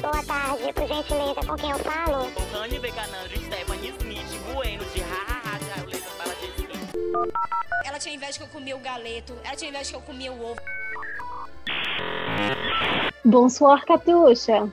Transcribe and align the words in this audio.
Boa 0.00 0.24
tarde, 0.24 0.72
por 0.72 0.88
gentileza, 0.88 1.46
com 1.46 1.54
quem 1.54 1.70
eu 1.70 1.78
falo? 1.80 2.32
Rani 2.50 2.78
Veganandro, 2.78 3.38
Stephanie 3.44 3.92
Smith, 3.98 4.54
Bueno, 4.54 4.82
de 4.86 5.02
hahaha, 5.02 5.58
Jauleta, 5.76 6.10
fala 6.16 6.34
de 6.34 7.88
Ela 7.88 7.98
tinha 7.98 8.14
inveja 8.14 8.38
que 8.38 8.44
eu 8.44 8.48
comia 8.48 8.74
o 8.74 8.80
galeto, 8.80 9.34
ela 9.44 9.54
tinha 9.54 9.68
inveja 9.68 9.90
que 9.90 9.96
eu 9.96 10.00
comia 10.00 10.32
o 10.32 10.52
ovo. 10.52 10.60
Bonsoir, 13.22 13.84
Catuxa. 13.84 14.66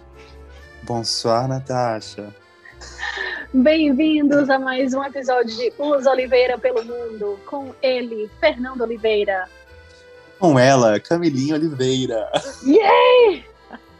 Bonsoir, 0.84 1.50
Natasha. 1.50 2.34
Bem-vindos 3.54 4.50
a 4.50 4.58
mais 4.58 4.94
um 4.94 5.04
episódio 5.04 5.54
de 5.54 5.74
Us 5.78 6.06
Oliveira 6.06 6.58
pelo 6.58 6.86
Mundo, 6.86 7.38
com 7.46 7.76
ele, 7.82 8.32
Fernando 8.40 8.82
Oliveira. 8.82 9.50
Com 10.40 10.58
ela, 10.58 10.98
Camilinha 10.98 11.56
Oliveira. 11.56 12.32
Yay! 12.64 13.44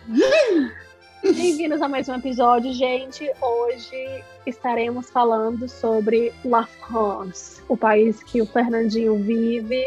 Bem-vindos 1.22 1.82
a 1.82 1.88
mais 1.88 2.08
um 2.08 2.16
episódio, 2.16 2.74
gente. 2.74 3.30
Hoje 3.42 4.24
estaremos 4.46 5.10
falando 5.10 5.68
sobre 5.68 6.34
La 6.46 6.66
France, 6.66 7.62
o 7.68 7.76
país 7.76 8.24
que 8.24 8.42
o 8.42 8.46
Fernandinho 8.46 9.18
vive 9.18 9.84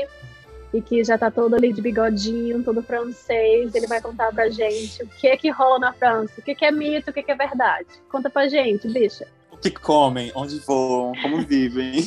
e 0.74 0.82
que 0.82 1.02
já 1.02 1.16
tá 1.16 1.30
todo 1.30 1.54
ali 1.54 1.73
de 1.73 1.80
bigodinho, 1.80 2.62
todo 2.62 2.82
francês. 2.82 3.74
Ele 3.74 3.87
vai 3.87 4.00
contar 4.00 4.32
pra 4.32 4.50
gente 4.50 5.02
o 5.02 5.06
que 5.06 5.26
é 5.26 5.37
que 5.37 5.50
rola 5.50 5.78
na 5.78 5.92
França, 5.92 6.34
o 6.38 6.42
que, 6.42 6.54
que 6.54 6.64
é 6.64 6.70
mito, 6.70 7.10
o 7.10 7.12
que, 7.12 7.23
que 7.23 7.32
é 7.32 7.37
verdade. 7.37 7.87
Conta 8.10 8.28
pra 8.28 8.48
gente, 8.48 8.87
bicha. 8.88 9.26
O 9.51 9.56
que 9.56 9.70
comem, 9.70 10.30
onde 10.34 10.59
voam, 10.60 11.12
como 11.23 11.42
vivem. 11.42 12.06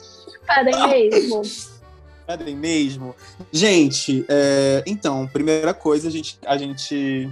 Pedem 0.46 0.88
mesmo. 0.88 1.42
Pedem 2.26 2.56
mesmo. 2.56 3.14
Gente, 3.52 4.24
é, 4.28 4.82
então, 4.86 5.26
primeira 5.26 5.74
coisa, 5.74 6.08
a 6.08 6.10
gente, 6.10 6.38
a 6.46 6.56
gente. 6.56 7.28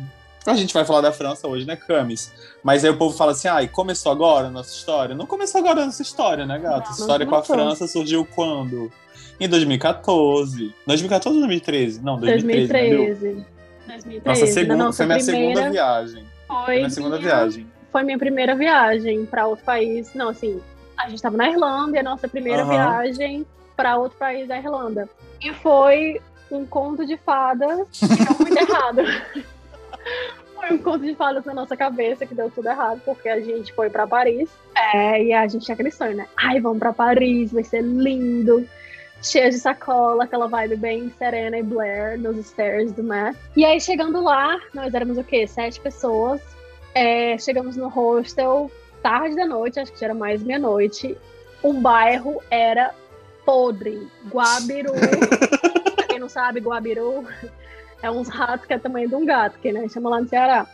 A 0.46 0.54
gente 0.54 0.72
vai 0.72 0.84
falar 0.84 1.02
da 1.02 1.12
França 1.12 1.46
hoje, 1.46 1.66
né, 1.66 1.76
Camis? 1.76 2.32
Mas 2.62 2.84
aí 2.84 2.90
o 2.90 2.96
povo 2.96 3.16
fala 3.16 3.32
assim: 3.32 3.48
ai, 3.48 3.68
começou 3.68 4.10
agora 4.10 4.46
a 4.46 4.50
nossa 4.50 4.70
história? 4.74 5.14
Não 5.14 5.26
começou 5.26 5.60
agora 5.60 5.82
a 5.82 5.86
nossa 5.86 6.02
história, 6.02 6.46
né, 6.46 6.58
gata? 6.58 6.86
Não, 6.90 6.92
história 6.96 7.26
com 7.26 7.34
a. 7.34 7.42
França 7.42 7.86
surgiu 7.86 8.24
quando? 8.24 8.90
Em 9.38 9.48
2014. 9.48 10.74
2014 10.86 11.36
ou 11.36 11.40
2013? 11.46 12.02
Não, 12.02 12.18
2013. 12.18 12.72
né, 12.72 12.88
viu? 12.88 12.96
2013. 13.06 13.46
2013. 13.86 14.22
Nossa, 14.26 14.46
segunda, 14.46 14.76
nossa 14.84 14.96
foi 14.98 15.06
minha 15.06 15.18
primeira, 15.24 15.48
segunda 15.54 15.70
viagem. 15.70 16.24
Foi 16.46 16.64
Foi 16.64 16.76
minha 16.76 16.90
segunda 16.90 17.16
minha- 17.18 17.28
viagem. 17.30 17.66
Foi 17.92 18.02
minha 18.04 18.18
primeira 18.18 18.54
viagem 18.54 19.26
para 19.26 19.46
outro 19.46 19.64
país. 19.64 20.14
Não, 20.14 20.28
assim, 20.28 20.60
a 20.96 21.04
gente 21.06 21.16
estava 21.16 21.36
na 21.36 21.48
Irlanda 21.50 21.96
e 21.96 22.00
a 22.00 22.02
nossa 22.02 22.28
primeira 22.28 22.62
Aham. 22.62 22.70
viagem 22.70 23.46
para 23.76 23.96
outro 23.96 24.16
país 24.18 24.46
da 24.48 24.56
Irlanda. 24.58 25.08
E 25.40 25.52
foi 25.54 26.20
um 26.50 26.64
conto 26.66 27.04
de 27.04 27.16
fadas 27.16 27.86
que 27.92 28.06
deu 28.06 28.36
muito 28.38 28.56
errado. 28.70 29.02
Foi 30.54 30.72
um 30.72 30.78
conto 30.78 31.04
de 31.04 31.14
fadas 31.14 31.44
na 31.44 31.54
nossa 31.54 31.76
cabeça 31.76 32.26
que 32.26 32.34
deu 32.34 32.50
tudo 32.50 32.68
errado, 32.68 33.00
porque 33.04 33.28
a 33.28 33.40
gente 33.40 33.72
foi 33.72 33.88
para 33.88 34.06
Paris. 34.06 34.50
É, 34.76 35.22
e 35.22 35.32
a 35.32 35.46
gente 35.46 35.64
tinha 35.64 35.74
aquele 35.74 35.90
sonho, 35.90 36.16
né? 36.16 36.26
Ai, 36.36 36.60
vamos 36.60 36.78
para 36.78 36.92
Paris, 36.92 37.52
vai 37.52 37.64
ser 37.64 37.82
lindo. 37.82 38.68
Cheia 39.22 39.50
de 39.50 39.58
sacola, 39.58 40.24
aquela 40.24 40.46
vibe 40.46 40.76
bem 40.76 41.12
serena 41.18 41.58
e 41.58 41.62
Blair 41.62 42.18
nos 42.18 42.36
stairs 42.46 42.92
do 42.92 43.02
Met. 43.02 43.36
E 43.56 43.64
aí, 43.64 43.80
chegando 43.80 44.22
lá, 44.22 44.58
nós 44.72 44.94
éramos 44.94 45.18
o 45.18 45.24
quê? 45.24 45.46
Sete 45.46 45.80
pessoas. 45.80 46.40
É, 46.94 47.36
chegamos 47.38 47.76
no 47.76 47.88
hostel 47.88 48.70
tarde 49.02 49.36
da 49.36 49.46
noite, 49.46 49.80
acho 49.80 49.92
que 49.92 50.00
já 50.00 50.06
era 50.06 50.14
mais 50.14 50.42
meia-noite. 50.42 51.16
O 51.62 51.72
bairro 51.72 52.42
era 52.50 52.94
podre. 53.44 54.08
Guabiru. 54.30 54.92
pra 55.96 56.06
quem 56.06 56.18
não 56.18 56.28
sabe, 56.28 56.60
Guabiru 56.60 57.26
é 58.02 58.10
uns 58.10 58.28
ratos 58.28 58.66
que 58.66 58.72
é 58.72 58.78
tamanho 58.78 59.08
de 59.08 59.14
um 59.14 59.24
gato, 59.24 59.58
que 59.58 59.72
né, 59.72 59.88
chama 59.88 60.10
lá 60.10 60.20
no 60.20 60.28
Ceará. 60.28 60.66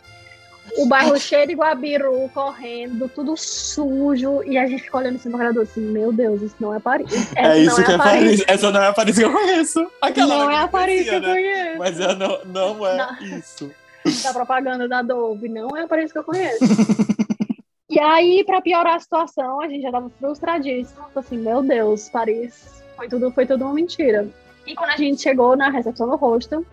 O 0.77 0.85
bairro 0.87 1.17
cheio 1.19 1.47
de 1.47 1.53
Guabiru, 1.53 2.29
correndo, 2.33 3.09
tudo 3.09 3.35
sujo, 3.37 4.43
e 4.43 4.57
a 4.57 4.65
gente 4.67 4.83
ficou 4.83 4.99
olhando 4.99 5.15
assim 5.15 5.31
cara 5.31 5.53
do 5.53 5.61
assim, 5.61 5.81
meu 5.81 6.11
Deus, 6.11 6.41
isso 6.41 6.55
não 6.59 6.73
é 6.73 6.79
Paris. 6.79 7.11
Essa 7.13 7.39
É 7.39 7.59
isso 7.59 7.83
que 7.83 7.91
é 7.91 7.97
Paris. 7.97 8.43
Essa 8.47 8.71
não 8.71 8.81
é 8.81 8.87
a 8.87 8.93
Paris 8.93 9.17
que 9.17 9.23
eu 9.23 9.31
conheço. 9.31 9.91
Aquela 10.01 10.37
Não 10.37 10.51
é 10.51 10.57
a 10.57 10.67
Paris 10.67 11.03
que 11.07 11.15
eu 11.15 11.21
né? 11.21 11.33
conheço. 11.33 11.77
Mas 11.77 11.99
é, 11.99 12.15
não, 12.15 12.39
não 12.45 12.87
é 12.87 12.97
Não. 12.97 13.37
isso. 13.37 13.71
da 14.23 14.33
propaganda 14.33 14.87
da 14.87 15.01
Dove, 15.01 15.49
não 15.49 15.75
é 15.75 15.83
a 15.83 15.87
Paris 15.87 16.11
que 16.11 16.17
eu 16.17 16.23
conheço. 16.23 16.63
e 17.89 17.99
aí, 17.99 18.43
pra 18.45 18.61
piorar 18.61 18.95
a 18.95 18.99
situação, 18.99 19.61
a 19.61 19.67
gente 19.67 19.81
já 19.81 19.91
tava 19.91 20.09
frustradíssimo. 20.19 21.05
Assim, 21.15 21.37
meu 21.37 21.61
Deus, 21.61 22.09
Paris, 22.09 22.83
foi 22.95 23.07
tudo, 23.07 23.31
foi 23.31 23.45
tudo 23.45 23.65
uma 23.65 23.73
mentira. 23.73 24.27
E 24.65 24.75
quando 24.75 24.91
a 24.91 24.97
gente 24.97 25.21
chegou 25.21 25.55
na 25.55 25.69
recepção 25.69 26.09
do 26.09 26.15
hostel, 26.15 26.65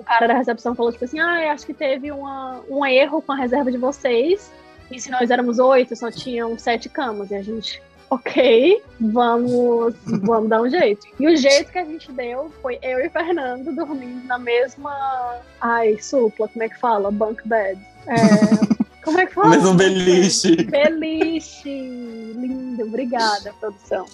o 0.00 0.04
cara 0.04 0.26
da 0.26 0.34
recepção 0.34 0.74
falou, 0.74 0.92
tipo 0.92 1.04
assim, 1.04 1.18
ah, 1.18 1.52
acho 1.52 1.66
que 1.66 1.74
teve 1.74 2.10
uma, 2.10 2.60
um 2.68 2.84
erro 2.84 3.22
com 3.22 3.32
a 3.32 3.36
reserva 3.36 3.70
de 3.70 3.78
vocês. 3.78 4.50
E 4.90 5.00
se 5.00 5.10
nós 5.10 5.30
éramos 5.30 5.58
oito, 5.58 5.96
só 5.96 6.10
tinham 6.10 6.56
sete 6.58 6.88
camas. 6.88 7.30
E 7.30 7.34
a 7.34 7.42
gente, 7.42 7.82
ok, 8.08 8.82
vamos, 9.00 9.94
vamos 10.04 10.48
dar 10.48 10.62
um 10.62 10.70
jeito. 10.70 11.06
E 11.18 11.26
o 11.26 11.36
jeito 11.36 11.72
que 11.72 11.78
a 11.78 11.84
gente 11.84 12.10
deu 12.12 12.52
foi 12.62 12.78
eu 12.82 13.00
e 13.00 13.08
Fernando 13.08 13.74
dormindo 13.74 14.24
na 14.26 14.38
mesma. 14.38 15.40
Ai, 15.60 15.98
supla, 16.00 16.48
como 16.48 16.62
é 16.62 16.68
que 16.68 16.78
fala? 16.78 17.10
Bunk 17.10 17.46
bed. 17.46 17.80
É, 18.06 19.02
como 19.02 19.18
é 19.20 19.26
que 19.26 19.34
fala? 19.34 19.50
Mesmo 19.56 19.74
beliche. 19.74 20.56
Beliche! 20.64 22.32
Lindo, 22.36 22.84
obrigada, 22.84 23.52
produção. 23.58 24.06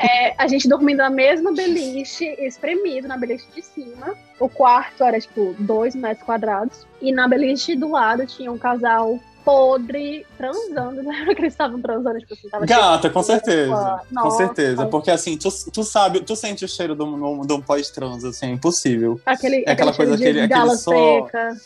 É, 0.00 0.34
a 0.38 0.46
gente 0.46 0.68
dormindo 0.68 0.98
na 0.98 1.10
mesma 1.10 1.52
beliche, 1.52 2.24
espremido 2.38 3.08
na 3.08 3.16
beliche 3.16 3.44
de 3.54 3.62
cima. 3.62 4.14
O 4.38 4.48
quarto 4.48 5.02
era, 5.04 5.20
tipo, 5.20 5.54
dois 5.58 5.94
metros 5.94 6.24
quadrados. 6.24 6.86
E 7.00 7.12
na 7.12 7.26
beliche 7.28 7.74
do 7.76 7.90
lado 7.90 8.26
tinha 8.26 8.50
um 8.52 8.58
casal 8.58 9.18
podre 9.44 10.24
transando. 10.38 11.02
Lembra 11.06 11.34
que 11.34 11.42
eles 11.42 11.52
estavam 11.52 11.80
transando? 11.80 12.18
Tipo 12.18 12.32
assim, 12.34 12.48
tava 12.48 12.64
Gata, 12.66 13.02
cheio 13.02 13.12
com 13.12 13.22
certeza. 13.22 13.74
roupa. 13.74 14.06
Com 14.08 14.14
Nossa, 14.14 14.36
certeza. 14.38 14.86
Porque 14.86 15.10
assim, 15.10 15.36
tu, 15.36 15.48
tu 15.70 15.84
sabe, 15.84 16.20
tu 16.20 16.34
sente 16.34 16.64
o 16.64 16.68
cheiro 16.68 16.94
de 16.96 17.02
um, 17.02 17.42
de 17.46 17.52
um 17.52 17.60
pós-trans, 17.60 18.24
assim, 18.24 18.46
é 18.46 18.50
impossível. 18.50 19.20
Aquele, 19.26 19.64
É 19.66 19.72
aquela 19.72 19.90
aquele 19.90 20.08
coisa, 20.08 20.16
cheiro 20.22 20.38
de 20.38 20.44
aquele- 20.44 20.54
aquele 20.54 20.66
gala 20.66 20.76
sol. 20.76 21.26
seca. 21.26 21.56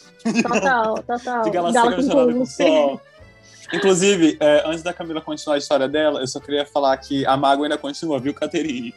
Total, 0.49 1.03
total. 1.05 1.43
De 1.45 1.51
gala 1.51 1.73
Gala 1.73 1.91
seca 2.03 2.13
com 2.15 2.33
com 2.39 2.47
sol. 2.47 3.01
Inclusive, 3.73 4.37
é, 4.41 4.63
antes 4.67 4.83
da 4.83 4.93
Camila 4.93 5.21
continuar 5.21 5.57
a 5.57 5.59
história 5.59 5.89
dela, 5.89 6.21
eu 6.21 6.27
só 6.27 6.41
queria 6.41 6.65
falar 6.65 6.97
que 6.97 7.27
a 7.27 7.37
mágoa 7.37 7.67
ainda 7.67 7.77
continua, 7.79 8.19
viu, 8.19 8.33
Caterine? 8.33 8.95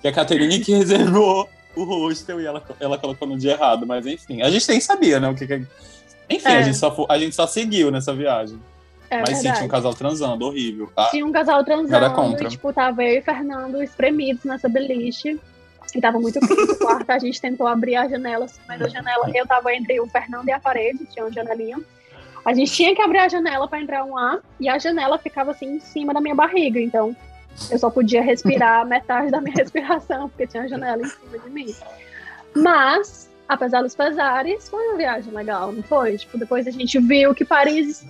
Que 0.00 0.08
é 0.08 0.10
a 0.10 0.12
Caterine 0.12 0.58
que 0.60 0.72
reservou 0.74 1.48
o 1.76 1.84
hostel 1.84 2.40
e 2.40 2.46
ela, 2.46 2.62
ela 2.80 2.98
colocou 2.98 3.26
no 3.28 3.38
dia 3.38 3.52
errado, 3.52 3.86
mas 3.86 4.06
enfim. 4.06 4.42
A 4.42 4.50
gente 4.50 4.68
nem 4.68 4.80
sabia, 4.80 5.20
né? 5.20 5.28
O 5.28 5.34
que, 5.34 5.46
que- 5.46 5.64
Enfim, 6.28 6.48
É. 6.48 6.58
a, 6.58 6.62
gente 6.62 6.76
só, 6.76 7.06
a 7.08 7.18
gente 7.18 7.34
só 7.36 7.46
seguiu 7.46 7.90
nessa 7.90 8.12
viagem. 8.14 8.60
É 9.08 9.20
mas 9.20 9.38
sim, 9.38 9.52
tinha 9.52 9.64
um 9.64 9.68
casal 9.68 9.94
transando, 9.94 10.46
horrível, 10.46 10.90
tá? 10.96 11.10
Tinha 11.10 11.24
um 11.26 11.30
casal 11.32 11.62
transando 11.64 12.14
contra. 12.14 12.46
e, 12.46 12.50
tipo, 12.50 12.72
tava 12.72 13.04
eu 13.04 13.18
e 13.18 13.22
Fernando 13.22 13.82
espremidos 13.82 14.42
nessa 14.44 14.68
beliche. 14.68 15.38
E 15.94 16.00
tava 16.00 16.18
muito 16.18 16.40
quente 16.40 16.70
o 16.72 16.78
quarto. 16.78 17.10
A 17.10 17.18
gente 17.18 17.38
tentou 17.38 17.66
abrir 17.66 17.96
a 17.96 18.08
janela, 18.08 18.46
mas 18.66 18.80
a 18.80 18.88
janela... 18.88 19.30
Eu 19.34 19.46
tava 19.46 19.74
entre 19.74 20.00
o 20.00 20.06
Fernando 20.06 20.48
e 20.48 20.52
a 20.52 20.58
parede, 20.58 21.04
tinha 21.12 21.26
uma 21.26 21.30
janelinha. 21.32 21.78
A 22.44 22.52
gente 22.52 22.72
tinha 22.72 22.94
que 22.94 23.00
abrir 23.00 23.18
a 23.18 23.28
janela 23.28 23.68
pra 23.68 23.80
entrar 23.80 24.04
um 24.04 24.16
ar. 24.16 24.40
E 24.58 24.68
a 24.68 24.78
janela 24.78 25.18
ficava, 25.18 25.52
assim, 25.52 25.76
em 25.76 25.80
cima 25.80 26.12
da 26.12 26.20
minha 26.20 26.34
barriga. 26.34 26.80
Então, 26.80 27.16
eu 27.70 27.78
só 27.78 27.90
podia 27.90 28.22
respirar 28.22 28.84
metade 28.88 29.30
da 29.30 29.40
minha 29.40 29.54
respiração, 29.54 30.28
porque 30.28 30.46
tinha 30.46 30.64
a 30.64 30.68
janela 30.68 31.02
em 31.02 31.08
cima 31.08 31.38
de 31.38 31.50
mim. 31.50 31.74
Mas, 32.54 33.30
apesar 33.48 33.82
dos 33.82 33.94
pesares, 33.94 34.68
foi 34.68 34.88
uma 34.88 34.96
viagem 34.96 35.32
legal, 35.32 35.72
não 35.72 35.82
foi? 35.82 36.18
Tipo, 36.18 36.38
depois 36.38 36.66
a 36.66 36.70
gente 36.70 36.98
viu 36.98 37.34
que 37.34 37.44
Paris 37.44 38.04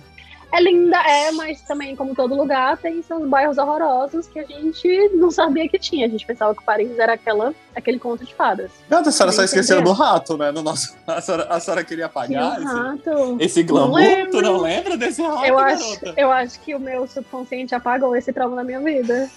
é 0.53 0.61
linda, 0.61 0.97
é, 0.97 1.31
mas 1.31 1.61
também, 1.61 1.95
como 1.95 2.13
todo 2.13 2.35
lugar, 2.35 2.77
tem 2.77 3.01
seus 3.01 3.27
bairros 3.27 3.57
horrorosos 3.57 4.27
que 4.27 4.37
a 4.37 4.45
gente 4.45 5.09
não 5.15 5.31
sabia 5.31 5.67
que 5.67 5.79
tinha. 5.79 6.05
A 6.05 6.09
gente 6.09 6.25
pensava 6.27 6.53
que 6.53 6.63
Paris 6.63 6.97
era 6.99 7.13
aquela, 7.13 7.55
aquele 7.75 7.97
conto 7.97 8.23
de 8.23 8.35
fadas. 8.35 8.69
Gata, 8.87 9.09
a 9.09 9.11
senhora 9.11 9.31
só 9.31 9.43
esqueceu 9.43 9.81
do 9.81 9.91
rato, 9.91 10.37
né? 10.37 10.51
No 10.51 10.61
nosso... 10.61 10.95
a, 11.07 11.19
senhora, 11.19 11.47
a 11.49 11.59
senhora 11.59 11.83
queria 11.83 12.05
apagar 12.05 12.59
um 12.59 12.63
esse, 12.63 12.73
rato. 12.73 13.37
esse 13.39 13.63
glamour? 13.63 13.95
lembro. 13.95 14.31
Tu 14.31 14.41
não 14.43 14.61
lembra 14.61 14.95
desse 14.95 15.23
rato, 15.23 15.43
Eu 15.43 15.57
acho, 15.57 15.99
eu 16.15 16.31
acho 16.31 16.59
que 16.59 16.75
o 16.75 16.79
meu 16.79 17.07
subconsciente 17.07 17.73
apagou 17.73 18.15
esse 18.15 18.31
trauma 18.31 18.55
na 18.55 18.63
minha 18.63 18.79
vida. 18.79 19.27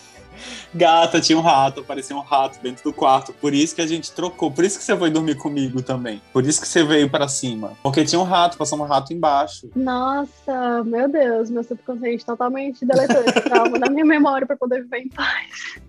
Gata, 0.75 1.21
tinha 1.21 1.39
um 1.39 1.43
rato, 1.43 1.81
aparecia 1.81 2.17
um 2.17 2.21
rato 2.21 2.61
dentro 2.63 2.83
do 2.85 2.93
quarto. 2.93 3.33
Por 3.35 3.55
isso 3.55 3.75
que 3.75 3.81
a 3.81 3.87
gente 3.87 4.13
trocou. 4.13 4.51
Por 4.51 4.65
isso 4.65 4.79
que 4.79 4.85
você 4.85 4.97
foi 4.97 5.11
dormir 5.11 5.37
comigo 5.37 5.83
também. 5.83 6.21
Por 6.33 6.45
isso 6.47 6.61
que 6.61 6.69
você 6.69 6.85
veio 6.85 7.09
pra 7.11 7.29
cima. 7.29 7.73
Porque 7.83 8.05
tinha 8.05 8.21
um 8.21 8.25
rato, 8.25 8.57
passou 8.57 8.79
um 8.79 8.85
rato 8.85 9.13
embaixo. 9.13 9.69
Nossa, 9.75 10.83
meu 10.85 11.09
Deus, 11.09 11.51
meu 11.51 11.63
subconsciente 11.65 12.25
totalmente 12.25 12.85
deletou 12.85 13.23
esse 13.23 13.41
trauma 13.43 13.79
da 13.79 13.89
minha 13.91 14.05
memória 14.05 14.47
pra 14.47 14.57
poder 14.57 14.83
viver 14.83 14.99
em 14.99 15.09
paz. 15.09 15.81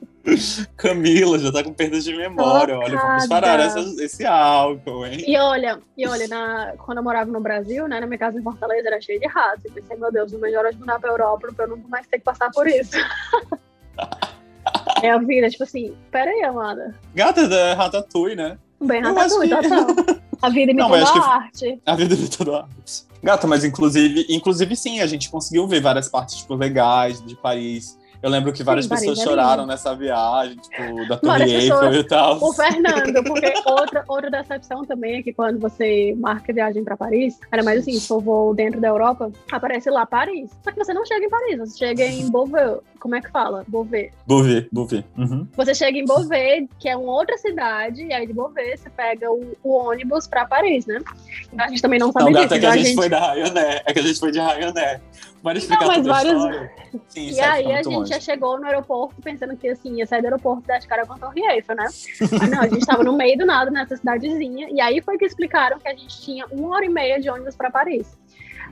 Camila 0.76 1.40
já 1.40 1.52
tá 1.54 1.64
com 1.64 1.72
perda 1.74 2.00
de 2.02 2.14
memória. 2.16 2.78
Olha, 2.78 2.98
vamos 2.98 3.28
parar 3.28 3.60
essa- 3.62 4.04
esse 4.04 4.26
álcool, 4.26 5.06
hein? 5.06 5.24
E 5.26 5.38
olha, 5.38 5.80
e 5.98 6.06
olha, 6.06 6.28
na, 6.28 6.74
quando 6.86 6.98
eu 6.98 7.04
morava 7.04 7.32
no 7.32 7.40
Brasil, 7.40 7.88
né, 7.88 8.00
na 8.02 8.06
minha 8.08 8.18
casa 8.20 8.38
em 8.38 8.44
Fortaleza, 8.44 8.88
era 8.88 9.00
cheio 9.00 9.20
de 9.22 9.28
ratos. 9.28 9.64
Eu 9.64 9.72
pensei, 9.72 9.96
meu 9.96 10.12
Deus, 10.12 10.32
não 10.34 10.40
melhor 10.40 10.66
eu 10.66 10.74
mudar 10.78 11.00
pra 11.00 11.12
Europa 11.12 11.48
pra 11.56 11.64
eu 11.66 11.70
não 11.70 11.78
mais 11.88 12.06
ter 12.08 12.18
que 12.18 12.26
passar 12.26 12.52
por 12.52 12.68
isso. 12.68 12.92
É 15.04 15.12
a 15.12 15.18
vida, 15.18 15.50
tipo 15.50 15.64
assim, 15.64 15.94
pera 16.12 16.30
aí, 16.32 16.44
amada. 16.44 16.96
Gata 17.16 17.48
da 17.48 17.74
Ratatouille, 17.76 18.36
né? 18.36 18.58
Bem 18.82 19.02
Eu 19.02 19.14
ratatouille, 19.14 19.56
que- 19.56 19.70
total. 19.70 20.18
A 20.40 20.50
vida 20.50 20.72
imitou 20.72 20.94
acho 20.94 21.14
que- 21.14 21.20
a 21.20 21.24
arte. 21.24 21.82
A 21.84 21.96
vida 21.96 22.16
de 22.16 22.30
toda 22.30 22.58
arte. 22.60 23.08
Gata, 23.24 23.48
mas 23.48 23.64
inclusive, 23.64 24.28
inclusive 24.30 24.76
sim, 24.76 25.00
a 25.02 25.08
gente 25.08 25.32
conseguiu 25.32 25.68
ver 25.68 25.82
várias 25.82 26.08
partes 26.08 26.38
tipo, 26.38 26.54
legais 26.54 27.20
de 27.26 27.36
Paris. 27.36 27.98
Eu 28.22 28.30
lembro 28.32 28.52
que 28.52 28.64
várias 28.64 28.86
Sim, 28.86 28.90
pessoas 28.96 29.20
é 29.20 29.24
choraram 29.24 29.66
nessa 29.68 29.96
viagem, 29.96 30.58
tipo, 30.58 31.08
da 31.08 31.18
Torre 31.18 31.52
Eiffel 31.54 31.94
e 31.94 32.04
tal. 32.04 32.44
O 32.44 32.52
Fernando, 32.52 33.24
porque 33.24 33.54
outra, 33.66 34.04
outra 34.08 34.30
decepção 34.32 34.84
também 34.86 35.18
é 35.20 35.24
que 35.24 35.32
quando 35.34 35.60
você 35.60 36.16
marca 36.20 36.52
viagem 36.52 36.84
pra 36.84 36.98
Paris, 36.98 37.40
era 37.52 37.64
mais 37.64 37.80
assim, 37.82 37.94
se 37.94 38.08
for 38.08 38.20
voo 38.22 38.56
dentro 38.56 38.82
da 38.82 38.88
Europa, 38.88 39.32
aparece 39.52 39.90
lá 39.92 40.04
Paris. 40.06 40.50
Só 40.64 40.72
que 40.72 40.78
você 40.84 40.94
não 40.96 41.06
chega 41.06 41.26
em 41.26 41.30
Paris, 41.30 41.58
você 41.60 41.78
chega 41.78 42.06
em 42.06 42.30
Beauvais. 42.32 42.78
Como 43.00 43.16
é 43.16 43.22
que 43.22 43.30
fala? 43.30 43.64
Beauvais. 43.68 44.12
Beauvais, 44.26 44.66
Beauvais. 44.72 45.04
Uhum. 45.18 45.48
Você 45.56 45.74
chega 45.76 45.98
em 45.98 46.06
Beauvais, 46.06 46.68
que 46.80 46.90
é 46.90 46.96
uma 46.96 47.12
outra 47.14 47.38
cidade, 47.38 48.04
e 48.04 48.14
aí 48.14 48.26
de 48.28 48.34
Beauvais 48.34 48.80
você 48.80 48.90
pega 48.90 49.32
o, 49.32 49.56
o 49.64 49.74
ônibus 49.74 50.28
pra 50.28 50.46
Paris, 50.46 50.86
né? 50.86 51.00
Então 51.52 51.66
a 51.66 51.70
gente 51.70 51.82
também 51.82 52.00
não 52.00 52.12
sabe 52.12 52.26
Não, 52.26 52.32
disso. 52.32 52.44
gata, 52.44 52.56
é 52.56 52.60
que 52.60 52.66
então 52.66 52.72
a 52.72 52.78
gente, 52.78 52.96
foi 52.96 53.10
da 53.10 53.34
Ryanair. 53.34 53.84
É 53.86 53.94
que 53.94 54.00
a 54.00 54.04
gente 54.04 54.20
foi 54.20 54.32
de 54.32 54.40
Ryanair. 54.40 55.02
Bora 55.42 55.58
explicar 55.58 55.88
mas 55.88 56.08
a 56.08 56.12
vários-? 56.12 56.70
Sim, 57.10 57.30
E 57.30 57.40
aí 57.40 57.72
a 57.72 57.84
gente 57.84 57.96
longe. 57.96 58.10
já 58.12 58.20
chegou 58.20 58.60
no 58.60 58.66
aeroporto 58.66 59.22
pensando 59.22 59.56
que 59.56 59.70
assim, 59.70 59.98
ia 59.98 60.06
sair 60.06 60.22
do 60.22 60.26
aeroporto 60.26 60.66
da 60.68 60.80
cara 60.82 61.06
com 61.06 61.14
a 61.14 61.18
Torre 61.18 61.42
Eiffel, 61.42 61.76
né? 61.76 61.88
Mas 62.32 62.50
não, 62.50 62.62
a 62.62 62.68
gente 62.68 62.86
tava 62.86 63.04
no 63.04 63.14
meio 63.14 63.38
do 63.38 63.46
nada 63.46 63.70
nessa 63.70 63.96
cidadezinha. 63.96 64.68
E 64.72 64.82
aí 64.82 65.02
foi 65.02 65.18
que 65.18 65.26
explicaram 65.26 65.80
que 65.80 65.88
a 65.88 65.94
gente 65.94 66.22
tinha 66.22 66.46
uma 66.52 66.76
hora 66.76 66.86
e 66.86 66.90
meia 66.90 67.20
de 67.20 67.30
ônibus 67.30 67.56
pra 67.56 67.70
Paris. 67.70 68.18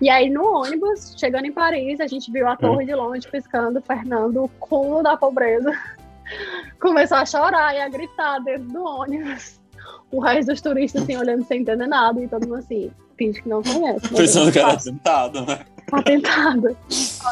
E 0.02 0.10
aí 0.10 0.30
no 0.30 0.44
ônibus, 0.62 1.16
chegando 1.18 1.46
em 1.46 1.52
Paris, 1.52 2.00
a 2.00 2.08
gente 2.08 2.32
viu 2.32 2.48
a 2.48 2.56
torre 2.56 2.86
de 2.86 2.94
longe 2.94 3.28
piscando, 3.30 3.82
Fernando, 3.82 4.44
o 4.44 4.50
cúmulo 4.60 5.02
da 5.02 5.16
pobreza. 5.16 5.72
Começou 6.80 7.18
a 7.18 7.26
chorar 7.26 7.76
e 7.76 7.82
a 7.82 7.90
gritar 7.90 8.40
dentro 8.40 8.68
do 8.68 8.84
ônibus. 8.84 9.60
O 10.12 10.20
resto 10.20 10.52
dos 10.52 10.62
turistas 10.62 11.04
assim, 11.04 11.18
olhando 11.18 11.46
sem 11.46 11.62
entender 11.62 11.88
nada 11.88 12.22
e 12.22 12.28
todo 12.28 12.48
mundo 12.48 12.60
assim, 12.60 12.92
finge 13.18 13.42
que 13.42 13.50
não 13.50 13.62
conhece. 13.62 14.12
né? 14.12 14.18
Pensando 14.18 14.52
que 14.52 14.60
era 14.60 14.72
Fácil, 14.72 14.94
tentado, 14.94 15.42
né? 15.46 15.60
Atentado. 15.92 16.78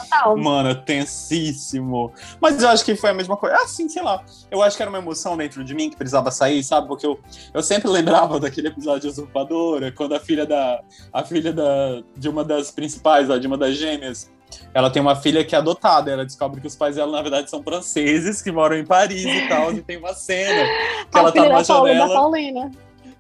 Total. 0.01 0.38
Mano, 0.38 0.75
tensíssimo. 0.75 2.12
Mas 2.42 2.62
eu 2.62 2.69
acho 2.69 2.84
que 2.84 2.95
foi 2.95 3.12
a 3.12 3.13
mesma 3.13 3.38
coisa. 3.38 3.56
Ah, 3.56 3.68
sim, 3.68 3.88
sei 3.88 4.01
lá. 4.01 4.24
Eu 4.50 4.62
acho 4.62 4.75
que 4.75 4.84
era 4.84 4.90
uma 4.90 5.00
emoção 5.00 5.38
dentro 5.38 5.63
de 5.63 5.74
mim 5.75 5.90
que 5.90 5.95
precisava 5.95 6.31
sair, 6.31 6.63
sabe? 6.63 6.88
Porque 6.88 7.06
eu, 7.06 7.19
eu 7.54 7.62
sempre 7.62 7.90
lembrava 7.90 8.40
daquele 8.42 8.68
episódio 8.68 9.01
de 9.01 9.07
Usurpadora, 9.07 9.92
quando 9.92 10.16
a 10.16 10.19
filha 10.19 10.45
da. 10.45 10.81
A 11.12 11.24
filha 11.24 11.54
da, 11.54 12.01
de 12.16 12.30
uma 12.30 12.44
das 12.44 12.72
principais, 12.72 13.28
de 13.40 13.48
uma 13.48 13.57
das 13.57 13.75
gêmeas. 13.75 14.31
Ela 14.74 14.90
tem 14.90 15.01
uma 15.01 15.16
filha 15.16 15.44
que 15.44 15.56
é 15.56 15.57
adotada. 15.57 16.12
Ela 16.12 16.25
descobre 16.25 16.62
que 16.62 16.68
os 16.68 16.75
pais 16.75 16.96
dela, 16.96 17.12
na 17.12 17.22
verdade, 17.22 17.50
são 17.50 17.63
franceses 17.63 18.42
que 18.42 18.51
moram 18.51 18.78
em 18.78 18.86
Paris 18.86 19.25
e 19.25 19.48
tal. 19.48 19.72
E 19.74 19.81
tem 19.81 19.98
uma 19.98 20.13
cena 20.13 20.63
que 21.12 21.18
a 21.18 21.22
ela 21.22 21.31
tá 21.31 21.44
numa 21.44 21.63
Paula 21.63 21.89
janela. 21.89 22.72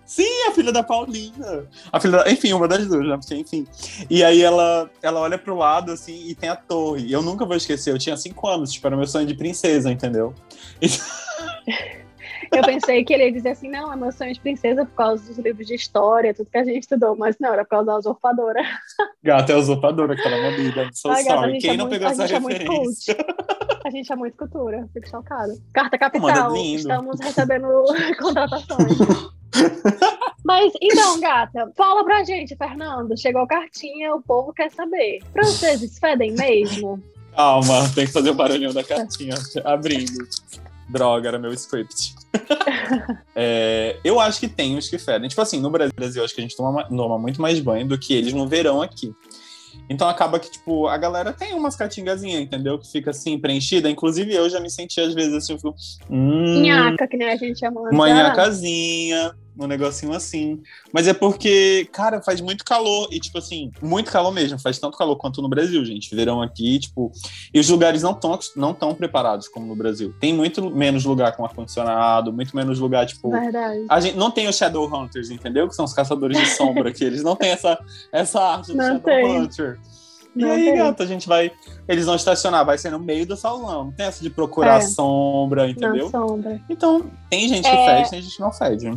Sim, 0.05 0.47
a 0.49 0.51
filha 0.51 0.71
da 0.71 0.83
Paulina. 0.83 1.67
A 1.91 1.99
filha 1.99 2.17
da- 2.23 2.31
Enfim, 2.31 2.53
uma 2.53 2.67
das 2.67 2.85
duas, 2.87 3.07
né? 3.07 3.17
Porque, 3.17 3.35
enfim. 3.35 3.65
E 4.09 4.23
aí 4.23 4.41
ela, 4.41 4.89
ela 5.01 5.19
olha 5.21 5.37
pro 5.37 5.55
lado, 5.55 5.91
assim, 5.91 6.27
e 6.27 6.35
tem 6.35 6.49
a 6.49 6.55
torre. 6.55 7.05
E 7.07 7.13
eu 7.13 7.21
nunca 7.21 7.45
vou 7.45 7.55
esquecer, 7.55 7.91
eu 7.93 7.97
tinha 7.97 8.17
cinco 8.17 8.47
anos, 8.47 8.71
tipo, 8.71 8.85
era 8.85 8.95
meu 8.97 9.07
sonho 9.07 9.25
de 9.25 9.33
princesa, 9.33 9.91
entendeu? 9.91 10.33
Eu 12.51 12.61
pensei 12.63 13.03
que 13.03 13.13
ele 13.13 13.23
ia 13.25 13.31
dizer 13.31 13.49
assim, 13.49 13.69
não, 13.69 13.91
é 13.91 13.95
meu 13.95 14.11
sonho 14.11 14.31
de 14.33 14.39
princesa 14.39 14.85
por 14.85 14.93
causa 14.93 15.25
dos 15.25 15.37
livros 15.39 15.65
de 15.65 15.73
história, 15.73 16.33
tudo 16.33 16.49
que 16.51 16.57
a 16.57 16.63
gente 16.63 16.81
estudou, 16.81 17.15
mas 17.15 17.35
não, 17.39 17.51
era 17.51 17.63
por 17.63 17.69
causa 17.71 17.85
da 17.87 17.97
usurpadora. 17.97 18.61
Gata 19.23 19.53
é 19.53 19.55
a 19.55 19.57
usurpadora 19.59 20.15
que 20.15 20.21
tá 20.21 20.29
na 20.29 20.37
minha 20.37 20.55
vida. 20.57 20.83
I'm 20.83 20.93
so 20.93 21.09
Ai, 21.09 21.23
gata, 21.23 21.47
Quem 21.59 21.71
é 21.71 21.77
não 21.77 21.85
muito- 21.87 21.89
pegou 21.99 22.07
essa 22.09 22.25
é 22.25 22.27
referência? 22.27 23.17
A 23.85 23.89
gente 23.89 24.11
é 24.11 24.15
muito 24.15 24.37
cultura, 24.37 24.87
fico 24.93 25.09
chocada. 25.09 25.53
Carta 25.73 25.97
Capital, 25.97 26.29
Mano, 26.51 26.55
estamos 26.57 27.19
recebendo 27.21 27.67
contratações. 28.19 28.97
Mas 30.43 30.73
então, 30.81 31.19
gata, 31.19 31.71
fala 31.75 32.03
pra 32.03 32.23
gente, 32.23 32.55
Fernando. 32.55 33.17
Chegou 33.17 33.41
a 33.43 33.47
cartinha, 33.47 34.13
o 34.15 34.21
povo 34.21 34.53
quer 34.53 34.71
saber. 34.71 35.19
Franceses 35.31 35.97
fedem 35.99 36.31
mesmo? 36.33 37.01
Calma, 37.35 37.89
tem 37.93 38.05
que 38.05 38.11
fazer 38.11 38.29
o 38.29 38.33
barulhinho 38.35 38.73
da 38.73 38.83
cartinha 38.83 39.35
abrindo. 39.65 40.13
Droga, 40.89 41.29
era 41.29 41.39
meu 41.39 41.51
script. 41.53 42.13
É, 43.35 43.97
eu 44.03 44.19
acho 44.19 44.39
que 44.39 44.47
tem 44.47 44.77
os 44.77 44.87
que 44.87 44.99
fedem. 44.99 45.27
Tipo 45.27 45.41
assim, 45.41 45.59
no 45.59 45.69
Brasil, 45.71 45.93
eu 46.21 46.23
acho 46.23 46.35
que 46.35 46.41
a 46.41 46.43
gente 46.43 46.55
toma, 46.55 46.71
ma- 46.71 46.83
toma 46.83 47.17
muito 47.17 47.41
mais 47.41 47.59
banho 47.59 47.87
do 47.87 47.97
que 47.97 48.13
eles 48.13 48.31
no 48.31 48.47
verão 48.47 48.79
aqui. 48.81 49.11
Então 49.89 50.07
acaba 50.07 50.39
que, 50.39 50.49
tipo, 50.49 50.87
a 50.87 50.97
galera 50.97 51.33
tem 51.33 51.53
umas 51.53 51.75
catingazinhas, 51.75 52.41
entendeu? 52.41 52.79
Que 52.79 52.89
fica 52.89 53.11
assim, 53.11 53.37
preenchida. 53.37 53.89
Inclusive, 53.89 54.33
eu 54.33 54.49
já 54.49 54.59
me 54.59 54.69
senti, 54.69 54.99
às 55.01 55.13
vezes, 55.13 55.33
assim, 55.33 55.53
eu 55.53 55.59
fico. 55.59 55.75
Hum, 56.09 56.61
Nhaca, 56.61 57.07
que 57.07 57.17
nem 57.17 57.29
a 57.29 57.35
gente 57.35 57.59
chama. 57.59 57.81
uma 57.81 58.09
nhacazinha, 58.09 59.35
um 59.57 59.67
negocinho 59.67 60.13
assim. 60.13 60.61
Mas 60.91 61.07
é 61.07 61.13
porque, 61.13 61.87
cara, 61.91 62.21
faz 62.21 62.41
muito 62.41 62.63
calor. 62.65 63.07
E, 63.11 63.19
tipo 63.19 63.37
assim, 63.37 63.71
muito 63.81 64.11
calor 64.11 64.31
mesmo. 64.31 64.57
Faz 64.59 64.79
tanto 64.79 64.97
calor 64.97 65.15
quanto 65.15 65.41
no 65.41 65.49
Brasil, 65.49 65.83
gente. 65.85 66.13
Verão 66.15 66.41
aqui, 66.41 66.79
tipo. 66.79 67.11
E 67.53 67.59
os 67.59 67.69
lugares 67.69 68.01
não 68.01 68.11
estão 68.11 68.37
não 68.55 68.73
tão 68.73 68.93
preparados 68.93 69.47
como 69.47 69.65
no 69.67 69.75
Brasil. 69.75 70.13
Tem 70.19 70.33
muito 70.33 70.69
menos 70.71 71.05
lugar 71.05 71.35
com 71.35 71.45
ar-condicionado, 71.45 72.31
muito 72.33 72.55
menos 72.55 72.79
lugar, 72.79 73.05
tipo. 73.05 73.29
Verdade. 73.31 73.85
A 73.89 73.99
gente 73.99 74.17
não 74.17 74.31
tem 74.31 74.47
os 74.47 74.55
Shadowhunters, 74.57 75.29
entendeu? 75.29 75.67
Que 75.67 75.75
são 75.75 75.85
os 75.85 75.93
caçadores 75.93 76.37
de 76.37 76.45
sombra, 76.47 76.91
que 76.91 77.03
eles 77.03 77.23
não 77.23 77.35
têm 77.35 77.51
essa, 77.51 77.77
essa 78.11 78.41
arte 78.41 78.67
do 78.67 78.77
Não 78.77 78.99
tem. 78.99 79.25
Shadowhunter. 79.25 79.79
E 80.35 80.41
Não 80.41 80.49
aí, 80.51 80.65
tem. 80.65 80.75
gata, 80.77 81.03
a 81.03 81.05
gente 81.05 81.27
vai. 81.27 81.51
Eles 81.87 82.07
vão 82.07 82.15
estacionar, 82.15 82.65
vai 82.65 82.75
ser 82.75 82.89
no 82.89 82.97
meio 82.97 83.23
do 83.23 83.37
salão. 83.37 83.83
Não 83.85 83.91
tem 83.91 84.07
essa 84.07 84.23
de 84.23 84.31
procurar 84.31 84.79
É. 84.79 84.81
sombra, 84.81 85.69
entendeu? 85.69 86.05
Na 86.05 86.09
sombra. 86.09 86.59
Então, 86.67 87.05
tem 87.29 87.47
gente 87.47 87.61
que 87.69 87.75
É. 87.75 87.97
fede, 87.97 88.09
tem 88.09 88.21
gente 88.23 88.35
que 88.35 88.41
não 88.41 88.51
fede. 88.51 88.89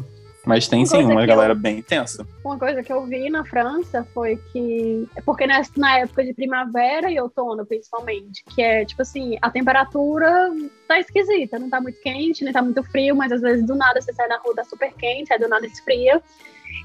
Mas 0.47 0.69
tem 0.69 0.81
Uma 0.81 0.87
sim 0.87 1.03
uma 1.03 1.27
galera 1.27 1.57
bem 1.57 1.79
intensa. 1.79 2.25
Uma 2.45 2.57
coisa 2.57 2.81
que 2.81 2.93
eu 2.93 3.05
vi 3.05 3.29
na 3.29 3.45
França 3.45 4.07
foi 4.15 4.37
que. 4.53 5.09
Porque 5.25 5.45
na, 5.45 5.61
na 5.77 5.99
época 5.99 6.25
de 6.25 6.33
primavera 6.33 7.11
e 7.11 7.19
outono, 7.19 7.67
principalmente, 7.67 8.45
que 8.55 8.63
é 8.63 8.85
tipo 8.85 9.03
assim, 9.03 9.37
a 9.43 9.51
temperatura 9.51 10.53
tá 10.87 11.01
esquisita, 11.01 11.59
não 11.59 11.69
tá 11.69 11.81
muito 11.81 12.01
quente, 12.01 12.45
nem 12.45 12.53
tá 12.53 12.63
muito 12.63 12.81
frio, 12.85 13.17
mas 13.17 13.33
às 13.33 13.41
vezes 13.41 13.67
do 13.67 13.75
nada 13.75 14.01
você 14.01 14.13
sai 14.13 14.29
na 14.29 14.39
rua, 14.39 14.55
tá 14.55 14.63
super 14.63 14.93
quente, 14.95 15.33
aí 15.33 15.39
do 15.39 15.49
nada 15.49 15.67
esfria. 15.67 16.23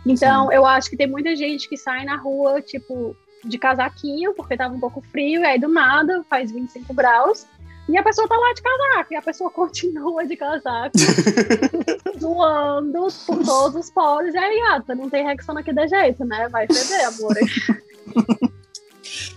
Então, 0.06 0.52
eu 0.52 0.66
acho 0.66 0.90
que 0.90 0.98
tem 0.98 1.08
muita 1.08 1.36
gente 1.36 1.70
que 1.70 1.78
sai 1.78 2.04
na 2.04 2.16
rua, 2.16 2.62
tipo, 2.62 3.16
de 3.46 3.60
casaquinho, 3.60 4.34
porque 4.34 4.58
tava 4.58 4.74
um 4.74 4.80
pouco 4.80 5.02
frio, 5.02 5.42
e 5.42 5.46
aí 5.46 5.60
do 5.60 5.68
nada 5.68 6.24
faz 6.28 6.52
25 6.52 6.94
graus. 6.96 7.46
E 7.90 7.98
a 7.98 8.04
pessoa 8.04 8.28
tá 8.28 8.36
lá 8.36 8.54
de 8.54 8.62
casaco, 8.62 9.14
e 9.14 9.16
a 9.16 9.22
pessoa 9.22 9.50
continua 9.52 10.26
de 10.26 10.36
casaco, 10.36 10.94
zoando 12.32 13.08
por 13.26 13.38
todos 13.44 13.76
os 13.76 13.92
poros. 13.92 14.34
E 14.34 14.38
aí, 14.38 14.62
gata, 14.62 14.96
não 14.96 15.10
tem 15.10 15.26
Rexona 15.26 15.60
aqui 15.60 15.74
de 15.74 15.88
jeito, 15.88 16.24
né? 16.26 16.48
Vai 16.50 16.68
feder, 16.68 17.08
amor. 17.08 17.36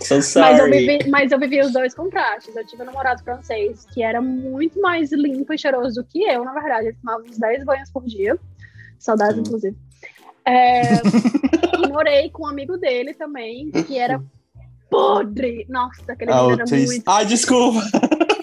So 0.05 0.17
Mas 0.39 0.59
eu, 0.59 0.71
vivi, 0.71 1.09
mas 1.09 1.33
eu 1.33 1.39
vivi 1.39 1.61
os 1.61 1.73
dois 1.73 1.95
contrastes. 1.95 2.55
Eu 2.55 2.67
tive 2.67 2.83
um 2.83 2.87
namorado 2.87 3.23
francês 3.25 3.87
que 3.93 4.03
era 4.03 4.21
muito 4.21 4.79
mais 4.81 5.11
limpo 5.13 5.53
e 5.55 5.59
cheiroso 5.59 6.03
do 6.03 6.05
que 6.05 6.23
eu, 6.23 6.45
na 6.45 6.53
verdade. 6.53 6.89
Ele 6.89 6.97
tomava 7.01 7.23
uns 7.23 7.39
10 7.39 7.65
banhos 7.65 7.91
por 7.91 8.05
dia. 8.05 8.39
Saudades, 8.99 9.37
Sim. 9.37 9.41
inclusive. 9.41 9.77
É, 10.45 10.83
e 11.79 11.89
morei 11.89 12.29
com 12.29 12.45
um 12.45 12.47
amigo 12.47 12.77
dele 12.77 13.15
também, 13.15 13.71
que 13.71 13.99
era 13.99 14.23
podre. 14.91 15.65
Nossa, 15.69 16.13
aquele 16.13 16.35
menino 16.35 16.53
era 16.53 16.65
muito. 16.67 17.03
Ai, 17.07 17.25
desculpa. 17.25 17.81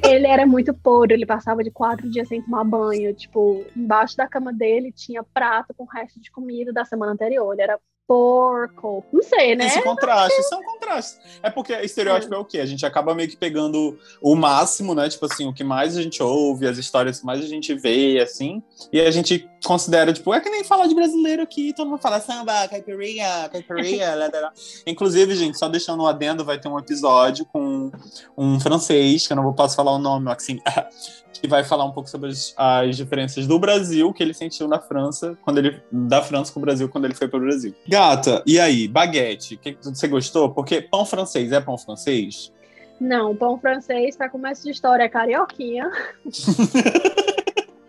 Ele 0.04 0.28
era 0.28 0.46
muito 0.46 0.74
podre, 0.74 1.16
ele 1.16 1.26
passava 1.26 1.64
de 1.64 1.72
quatro 1.72 2.10
dias 2.10 2.28
sem 2.28 2.42
tomar 2.42 2.64
banho. 2.64 3.14
Tipo, 3.14 3.66
embaixo 3.76 4.18
da 4.18 4.28
cama 4.28 4.52
dele 4.52 4.92
tinha 4.92 5.24
prato 5.24 5.74
com 5.74 5.86
resto 5.86 6.20
de 6.20 6.32
comida 6.32 6.74
da 6.74 6.84
semana 6.86 7.12
anterior. 7.12 7.54
Ele 7.54 7.62
era 7.62 7.80
porco. 8.12 9.06
Não 9.14 9.24
sei, 9.24 9.56
né? 9.56 9.68
Esse 9.68 9.82
contraste, 9.82 10.44
são 10.44 10.62
contrastes. 10.62 11.40
É 11.42 11.50
porque 11.50 11.74
estereótipo 11.74 12.34
é 12.34 12.38
o 12.38 12.44
quê? 12.44 12.60
A 12.60 12.66
gente 12.66 12.86
acaba 12.86 13.16
meio 13.16 13.30
que 13.30 13.38
pegando 13.38 13.98
o 14.22 14.36
máximo, 14.36 14.94
né? 14.94 15.08
Tipo 15.08 15.28
assim, 15.28 15.48
o 15.48 15.54
que 15.54 15.64
mais 15.64 15.96
a 15.96 16.02
gente 16.02 16.22
ouve, 16.22 16.68
as 16.68 16.78
histórias 16.78 17.22
que 17.22 17.26
mais 17.26 17.40
a 17.40 17.48
gente 17.48 17.74
vê, 17.74 18.20
assim. 18.20 18.62
E 18.92 19.00
a 19.00 19.10
gente 19.12 19.50
considera, 19.64 20.12
tipo, 20.12 20.34
é 20.34 20.40
que 20.40 20.50
nem 20.50 20.64
falar 20.64 20.88
de 20.88 20.96
brasileiro 20.96 21.42
aqui, 21.42 21.74
todo 21.74 21.90
mundo 21.90 22.02
fala 22.02 22.20
samba, 22.20 22.68
caipirinha, 22.68 23.50
caipirinha, 23.50 24.14
lá, 24.16 24.30
lá, 24.32 24.40
lá. 24.40 24.54
Inclusive, 24.86 25.36
gente, 25.36 25.58
só 25.58 25.70
deixando 25.70 26.04
um 26.04 26.08
adendo, 26.08 26.44
vai 26.44 26.60
ter 26.60 26.68
um 26.68 26.78
episódio 26.78 27.46
com 27.46 27.92
um 28.38 28.60
francês, 28.60 29.28
que 29.28 29.34
eu 29.34 29.38
não 29.38 29.44
vou 29.44 29.54
posso 29.54 29.76
falar 29.76 29.92
o 29.92 30.00
nome, 30.00 30.32
assim, 30.32 30.60
que 31.34 31.48
vai 31.48 31.64
falar 31.64 31.86
um 31.86 31.92
pouco 31.92 32.10
sobre 32.10 32.30
as, 32.30 32.54
as 32.58 32.98
diferenças 32.98 33.48
do 33.48 33.58
Brasil 33.58 34.12
que 34.14 34.22
ele 34.22 34.34
sentiu 34.34 34.68
na 34.68 34.80
França, 34.80 35.38
quando 35.44 35.60
ele 35.60 35.82
da 35.92 36.22
França 36.22 36.52
com 36.52 36.60
o 36.60 36.62
Brasil 36.62 36.90
quando 36.90 37.06
ele 37.06 37.16
foi 37.16 37.28
para 37.28 37.40
o 37.40 37.42
Brasil. 37.42 37.74
Gata, 37.88 38.44
e 38.46 38.60
aí, 38.60 38.88
baguete, 38.88 39.58
que, 39.58 39.74
que 39.74 39.84
você 39.84 40.08
gostou? 40.08 40.50
Porque 40.52 40.82
pão 40.82 41.06
francês 41.06 41.52
é 41.52 41.60
pão 41.60 41.78
francês? 41.78 42.52
Não, 43.00 43.36
pão 43.36 43.58
francês, 43.58 44.16
pra 44.16 44.30
começo 44.30 44.64
de 44.64 44.70
história, 44.70 45.04
é 45.04 45.10
carioquinha. 45.10 45.90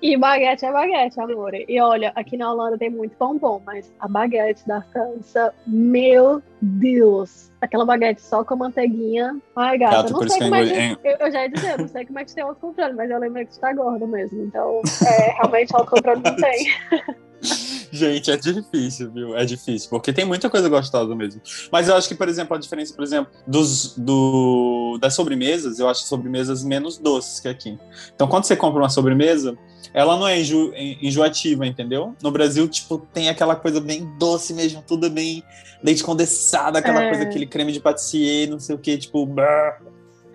e 0.02 0.16
baguete 0.16 0.66
é 0.66 0.73
baguete, 0.73 1.21
amor. 1.21 1.54
E 1.54 1.80
olha, 1.80 2.11
aqui 2.16 2.37
na 2.37 2.52
Holanda 2.52 2.76
tem 2.76 2.90
muito 2.90 3.16
pão 3.16 3.38
bom, 3.38 3.62
mas 3.64 3.92
a 4.00 4.09
baguete 4.09 4.66
da 4.66 4.82
França, 4.82 5.54
meu 5.64 6.42
Deus. 6.61 7.52
Aquela 7.61 7.85
baguete 7.85 8.21
só 8.21 8.42
com 8.42 8.56
manteiguinha. 8.56 9.40
Ai, 9.54 9.78
gata, 9.78 9.97
Gato, 9.99 10.12
não 10.12 10.28
sei 10.28 10.40
como 10.40 10.56
eu 10.56 10.66
é 10.66 10.97
que... 10.97 11.09
Eu, 11.09 11.16
eu 11.21 11.30
já 11.30 11.42
ia 11.42 11.49
dizer, 11.49 11.78
não 11.78 11.87
sei 11.87 12.04
como 12.04 12.18
é 12.18 12.25
que 12.25 12.35
tem 12.35 12.42
autocontrole, 12.42 12.94
mas 12.94 13.11
eu 13.11 13.18
lembro 13.21 13.47
que 13.47 13.52
tu 13.52 13.61
tá 13.61 13.73
gorda 13.73 14.04
mesmo. 14.04 14.42
Então, 14.42 14.82
é, 15.06 15.30
realmente 15.40 15.75
autocontrole 15.76 16.21
não 16.21 16.35
tem. 16.35 16.66
Gente, 17.94 18.30
é 18.30 18.37
difícil, 18.38 19.12
viu? 19.12 19.37
É 19.37 19.44
difícil, 19.44 19.90
porque 19.90 20.14
tem 20.14 20.25
muita 20.25 20.49
coisa 20.49 20.66
gostosa 20.66 21.14
mesmo. 21.14 21.42
Mas 21.70 21.88
eu 21.88 21.94
acho 21.94 22.08
que, 22.08 22.14
por 22.14 22.26
exemplo, 22.26 22.56
a 22.56 22.58
diferença, 22.58 22.94
por 22.94 23.04
exemplo, 23.04 23.30
dos, 23.46 23.94
do, 23.99 24.96
das 24.99 25.14
sobremesas, 25.14 25.78
eu 25.78 25.87
acho 25.87 26.04
sobremesas 26.04 26.64
menos 26.64 26.96
doces 26.96 27.38
que 27.38 27.49
aqui. 27.49 27.78
Então, 28.14 28.26
quando 28.26 28.44
você 28.44 28.56
compra 28.56 28.80
uma 28.80 28.88
sobremesa, 28.88 29.58
ela 29.92 30.16
não 30.16 30.26
é 30.26 30.40
enjo, 30.40 30.72
enjoativa, 30.75 31.66
entendeu? 31.66 32.16
No 32.22 32.30
Brasil, 32.30 32.66
tipo, 32.66 32.96
tem 33.12 33.28
aquela 33.28 33.54
coisa 33.54 33.78
bem 33.78 34.11
doce 34.18 34.54
mesmo, 34.54 34.82
tudo 34.87 35.11
bem 35.11 35.42
leite 35.84 36.02
condensado, 36.02 36.78
aquela 36.78 37.02
É. 37.02 37.08
coisa, 37.11 37.25
aquele 37.25 37.44
creme 37.46 37.72
de 37.72 37.80
patissier, 37.80 38.49
não 38.49 38.58
sei 38.58 38.75
o 38.75 38.78
que, 38.78 38.96
tipo. 38.96 39.26
brrr. 39.26 39.82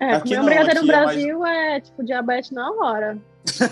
É, 0.00 0.14
Aqui 0.14 0.28
comer 0.34 0.40
um 0.40 0.44
brigadeiro 0.44 0.80
no 0.84 0.90
aqui 0.90 0.90
é 0.92 1.04
mais- 1.04 1.16
Brasil 1.16 1.46
é, 1.46 1.80
tipo 1.80 2.04
diabetes 2.04 2.50
na 2.50 2.70
hora. 2.70 3.18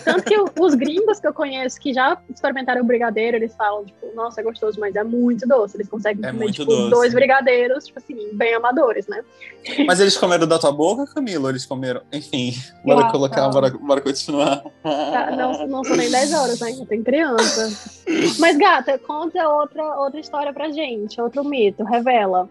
Tanto 0.04 0.22
que 0.24 0.34
os 0.58 0.74
gringos 0.74 1.20
que 1.20 1.26
eu 1.26 1.34
conheço 1.34 1.78
que 1.78 1.92
já 1.92 2.16
experimentaram 2.32 2.80
o 2.80 2.84
brigadeiro, 2.84 3.36
eles 3.36 3.54
falam, 3.54 3.84
tipo, 3.84 4.06
nossa, 4.14 4.40
é 4.40 4.44
gostoso, 4.44 4.80
mas 4.80 4.96
é 4.96 5.04
muito 5.04 5.46
doce. 5.46 5.76
Eles 5.76 5.86
conseguem 5.88 6.24
É 6.24 6.32
comer, 6.32 6.50
tipo, 6.50 6.64
doce. 6.64 6.90
dois 6.90 7.12
brigadeiros, 7.12 7.84
tipo 7.86 7.98
assim, 7.98 8.16
bem 8.32 8.54
amadores, 8.54 9.06
né? 9.06 9.22
Mas 9.86 10.00
eles 10.00 10.16
comeram 10.16 10.46
da 10.46 10.58
tua 10.58 10.72
boca, 10.72 11.04
Camila? 11.12 11.44
Ou 11.44 11.50
eles 11.50 11.66
comeram. 11.66 12.00
Enfim, 12.10 12.54
bora 12.84 13.06
Ah, 13.06 13.10
colocar, 13.12 13.42
tá. 13.42 13.48
bora, 13.50 13.70
bora 13.70 14.00
continuar. 14.00 14.64
Tá, 14.82 15.30
não, 15.36 15.66
não 15.66 15.84
são 15.84 15.94
nem 15.96 16.10
10 16.10 16.32
horas 16.32 16.62
ainda, 16.62 16.86
tem 16.86 17.02
criança. 17.02 17.70
Mas, 18.38 18.56
gata, 18.56 18.98
conta 18.98 19.46
outra, 19.46 19.84
outra 20.00 20.18
história 20.20 20.52
pra 20.54 20.70
gente, 20.70 21.20
outro 21.20 21.44
mito, 21.44 21.84
revela. 21.84 22.48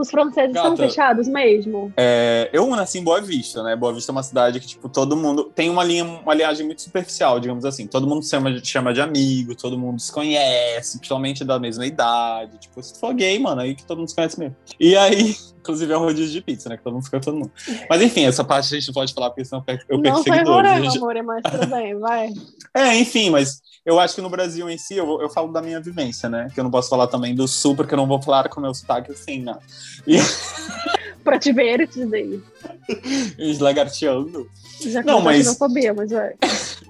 Os 0.00 0.10
franceses 0.10 0.52
Gata. 0.54 0.68
são 0.68 0.76
fechados 0.76 1.26
mesmo? 1.26 1.92
É, 1.96 2.48
eu 2.52 2.66
nasci 2.70 2.98
em 2.98 3.02
Boa 3.04 3.20
Vista, 3.20 3.62
né? 3.62 3.74
Boa 3.74 3.92
Vista 3.92 4.10
é 4.10 4.14
uma 4.14 4.22
cidade 4.22 4.60
que, 4.60 4.66
tipo, 4.66 4.88
todo 4.88 5.16
mundo 5.16 5.50
tem 5.54 5.68
uma 5.68 5.82
linha, 5.82 6.04
uma 6.04 6.34
linhagem 6.34 6.64
muito 6.64 6.80
superficial, 6.82 7.40
digamos 7.40 7.64
assim. 7.64 7.86
Todo 7.86 8.06
mundo 8.06 8.22
se 8.22 8.30
chama, 8.30 8.52
de- 8.52 8.64
chama 8.66 8.94
de 8.94 9.00
amigo, 9.00 9.54
todo 9.56 9.76
mundo 9.78 10.00
se 10.00 10.12
conhece, 10.12 10.98
principalmente 10.98 11.44
da 11.44 11.58
mesma 11.58 11.84
idade. 11.84 12.58
Tipo, 12.58 12.82
se 12.82 12.98
for 13.00 13.12
gay, 13.12 13.38
mano, 13.38 13.60
aí 13.60 13.74
que 13.74 13.84
todo 13.84 13.98
mundo 13.98 14.08
se 14.08 14.14
conhece 14.14 14.38
mesmo. 14.38 14.54
E 14.78 14.96
aí, 14.96 15.34
inclusive, 15.60 15.92
é 15.92 15.96
um 15.96 16.00
rodízio 16.00 16.32
de 16.32 16.40
pizza, 16.40 16.68
né? 16.68 16.76
Que 16.76 16.82
todo 16.82 16.94
mundo 16.94 17.04
fica 17.04 17.20
todo 17.20 17.36
mundo. 17.36 17.50
Mas 17.88 18.02
enfim, 18.02 18.24
essa 18.24 18.42
parte 18.44 18.74
a 18.74 18.78
gente 18.78 18.88
não 18.88 18.94
pode 18.94 19.12
falar, 19.12 19.30
porque 19.30 19.44
senão 19.44 19.60
eu 19.60 19.64
perco 19.64 19.84
não 19.98 20.14
foi 20.14 20.22
seguidores. 20.24 20.48
Roraima, 20.48 20.84
gente. 20.84 20.96
amor, 20.98 21.22
mas 21.24 21.42
tudo 21.50 21.66
bem, 21.66 21.98
vai. 21.98 22.28
É, 22.74 22.96
enfim, 22.96 23.30
mas 23.30 23.60
eu 23.84 23.98
acho 23.98 24.14
que 24.14 24.20
no 24.20 24.28
Brasil 24.30 24.68
em 24.70 24.76
si, 24.78 24.94
eu, 24.96 25.20
eu 25.22 25.28
falo 25.30 25.50
da 25.52 25.60
minha 25.62 25.80
vivência, 25.80 26.28
né? 26.28 26.48
Que 26.54 26.60
eu 26.60 26.64
não 26.64 26.70
posso 26.70 26.88
falar 26.88 27.06
também 27.08 27.34
do 27.34 27.48
sul, 27.48 27.74
porque 27.74 27.94
eu 27.94 27.96
não 27.98 28.06
vou 28.06 28.20
falar 28.22 28.48
com 28.48 28.60
o 28.60 28.62
meu 28.62 28.74
sotaque 28.74 29.10
assim, 29.10 29.42
né? 29.42 29.56
Pra 31.24 31.38
te 31.38 31.52
ver, 31.52 31.86
te 31.88 32.04
dizer. 32.04 32.40
Eslagarteando. 33.38 34.48
Já 34.80 35.02
Não, 35.02 35.14
não, 35.14 35.20
mas- 35.22 35.44
xenofobia, 35.44 35.92
mas 35.92 36.10
vai. 36.10 36.34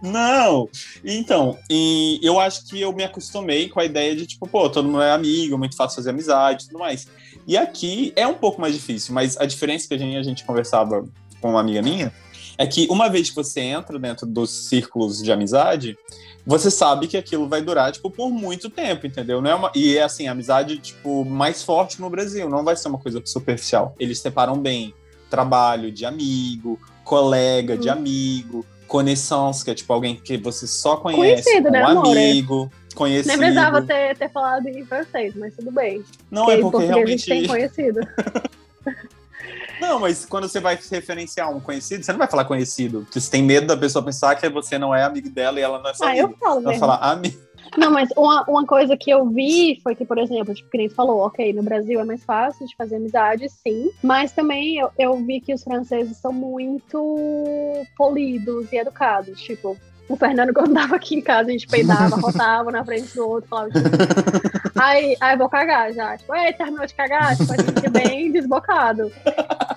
Não! 0.03 0.69
Então, 1.05 1.59
e 1.71 2.21
eu 2.23 2.39
acho 2.39 2.67
que 2.67 2.81
eu 2.81 2.93
me 2.93 3.05
acostumei 3.05 3.69
com 3.69 3.81
a 3.81 3.85
ideia 3.85 4.15
de, 4.15 4.27
tipo, 4.27 4.49
pô, 4.49 4.69
todo 4.71 4.87
mundo 4.87 5.03
é 5.03 5.13
amigo, 5.13 5.59
muito 5.59 5.77
fácil 5.77 5.97
fazer 5.97 6.11
amizade 6.11 6.65
e 6.65 6.67
tudo 6.69 6.79
mais. 6.79 7.07
E 7.47 7.57
aqui 7.57 8.13
é 8.15 8.27
um 8.27 8.35
pouco 8.35 8.61
mais 8.61 8.75
difícil, 8.75 9.15
mas 9.15 9.37
a 9.37 9.47
diferença 9.47 9.89
que 9.89 9.95
a 9.95 9.99
gente, 9.99 10.17
a 10.17 10.23
gente 10.23 10.45
conversava 10.45 11.05
com 11.41 11.51
uma 11.51 11.61
amiga 11.61 11.83
minha 11.83 12.13
é 12.57 12.67
que 12.67 12.87
uma 12.91 13.09
vez 13.09 13.31
que 13.31 13.37
você 13.37 13.61
entra 13.61 13.99
dentro 13.99 14.27
dos 14.27 14.51
círculos 14.51 15.23
de 15.23 15.31
amizade, 15.31 15.97
você 16.45 16.71
sabe 16.71 17.07
que 17.07 17.17
aquilo 17.17 17.49
vai 17.49 17.63
durar, 17.63 17.93
tipo, 17.93 18.11
por 18.11 18.31
muito 18.31 18.69
tempo, 18.69 19.07
entendeu? 19.07 19.41
Não 19.41 19.51
é 19.51 19.55
uma... 19.55 19.73
E 19.75 19.97
é 19.97 20.03
assim, 20.03 20.27
a 20.27 20.33
amizade, 20.33 20.79
tipo, 20.79 21.25
mais 21.25 21.63
forte 21.63 22.01
no 22.01 22.11
Brasil, 22.11 22.49
não 22.49 22.65
vai 22.65 22.75
ser 22.75 22.89
uma 22.89 22.99
coisa 22.99 23.23
superficial. 23.25 23.95
Eles 23.99 24.19
separam 24.19 24.59
bem 24.59 24.93
trabalho 25.31 25.93
de 25.93 26.05
amigo, 26.05 26.81
colega 27.05 27.77
de 27.77 27.89
Hum. 27.89 27.93
amigo, 27.93 28.67
conexões, 28.89 29.63
que 29.63 29.71
é 29.71 29.75
tipo 29.75 29.93
alguém 29.93 30.17
que 30.17 30.37
você 30.39 30.67
só 30.67 30.97
conhece, 30.97 31.45
Conhecido, 31.45 31.71
né, 31.71 31.83
amor? 31.83 32.07
amigo, 32.09 32.73
conhecido. 32.95 33.29
Nem 33.29 33.39
precisava 33.39 33.83
ter, 33.83 34.17
ter 34.17 34.31
falado 34.31 34.67
em 34.67 34.85
francês, 34.85 35.35
mas 35.37 35.55
tudo 35.55 35.71
bem. 35.71 36.03
Não, 36.31 36.51
é 36.51 36.57
porque 36.59 36.71
português 36.87 36.91
a 37.07 37.07
gente 37.11 37.27
tem 37.27 37.43
realmente. 37.47 37.75
conhecido. 37.75 38.01
Não, 39.81 40.01
mas 40.01 40.25
quando 40.25 40.49
você 40.49 40.59
vai 40.59 40.77
se 40.77 40.93
referenciar 40.93 41.55
um 41.55 41.61
conhecido, 41.61 42.03
você 42.05 42.11
não 42.11 42.19
vai 42.19 42.27
falar 42.29 42.45
conhecido, 42.45 43.03
porque 43.03 43.21
você 43.21 43.31
tem 43.31 43.45
medo 43.45 43.69
da 43.69 43.77
pessoa 43.77 44.05
pensar 44.05 44.35
que 44.35 44.49
você 44.49 44.77
não 44.77 44.93
é 44.93 45.05
amigo 45.05 45.31
dela 45.31 45.61
e 45.61 45.63
ela 45.63 45.79
não 45.81 45.89
é 45.89 45.95
sua 45.95 46.09
Ah, 46.09 46.17
eu 46.17 46.25
amiga. 46.27 46.41
falo 46.41 46.55
Ela 46.55 46.63
vai 46.63 46.73
mesmo. 46.73 46.81
falar 46.81 46.97
amigo. 47.13 47.39
Não, 47.77 47.91
mas 47.91 48.09
uma, 48.17 48.45
uma 48.49 48.67
coisa 48.67 48.97
que 48.97 49.11
eu 49.11 49.29
vi 49.29 49.81
foi 49.83 49.95
que, 49.95 50.05
por 50.05 50.19
exemplo, 50.19 50.55
tipo, 50.55 50.71
que 50.71 50.79
nem 50.79 50.89
falou, 50.89 51.21
ok, 51.21 51.53
no 51.53 51.63
Brasil 51.63 52.01
é 52.01 52.05
mais 52.05 52.25
fácil 52.25 52.67
de 52.67 52.77
fazer 52.77 52.97
amizade, 52.97 53.49
sim. 53.49 53.91
Mas 54.03 54.33
também 54.33 54.79
eu, 54.79 54.91
eu 54.99 55.17
vi 55.17 55.41
que 55.41 55.55
os 55.55 55.63
franceses 55.63 56.17
são 56.17 56.33
muito 56.33 57.87
polidos 57.97 58.73
e 58.73 58.77
educados. 58.77 59.41
Tipo, 59.41 59.77
o 60.09 60.17
Fernando, 60.17 60.55
quando 60.55 60.73
tava 60.73 60.97
aqui 60.97 61.17
em 61.17 61.21
casa, 61.21 61.51
a 61.51 61.53
gente 61.53 61.67
peidava, 61.67 62.17
rotava 62.17 62.71
na 62.73 62.85
frente 62.85 63.15
do 63.15 63.29
outro, 63.29 63.49
falava 63.49 63.71
tipo, 63.71 63.89
aí, 64.81 65.17
aí 65.21 65.37
vou 65.37 65.49
cagar 65.49 65.93
já. 65.93 66.17
Tipo, 66.17 66.35
ei, 66.35 66.53
terminou 66.53 66.87
de 66.87 66.95
cagar? 66.95 67.37
Tipo, 67.37 67.53
a 67.53 67.57
gente 67.57 67.87
é 67.87 67.91
bem 67.91 68.33
desbocado. 68.33 69.13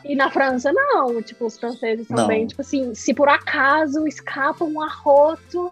E 0.06 0.16
na 0.16 0.32
França, 0.32 0.72
não. 0.72 1.22
Tipo, 1.22 1.46
os 1.46 1.60
franceses 1.60 2.08
são 2.08 2.18
Não. 2.18 2.28
bem, 2.28 2.48
tipo 2.48 2.62
assim, 2.62 2.94
se 2.96 3.14
por 3.14 3.28
acaso 3.28 4.08
escapa 4.08 4.64
um 4.64 4.82
arroto, 4.82 5.72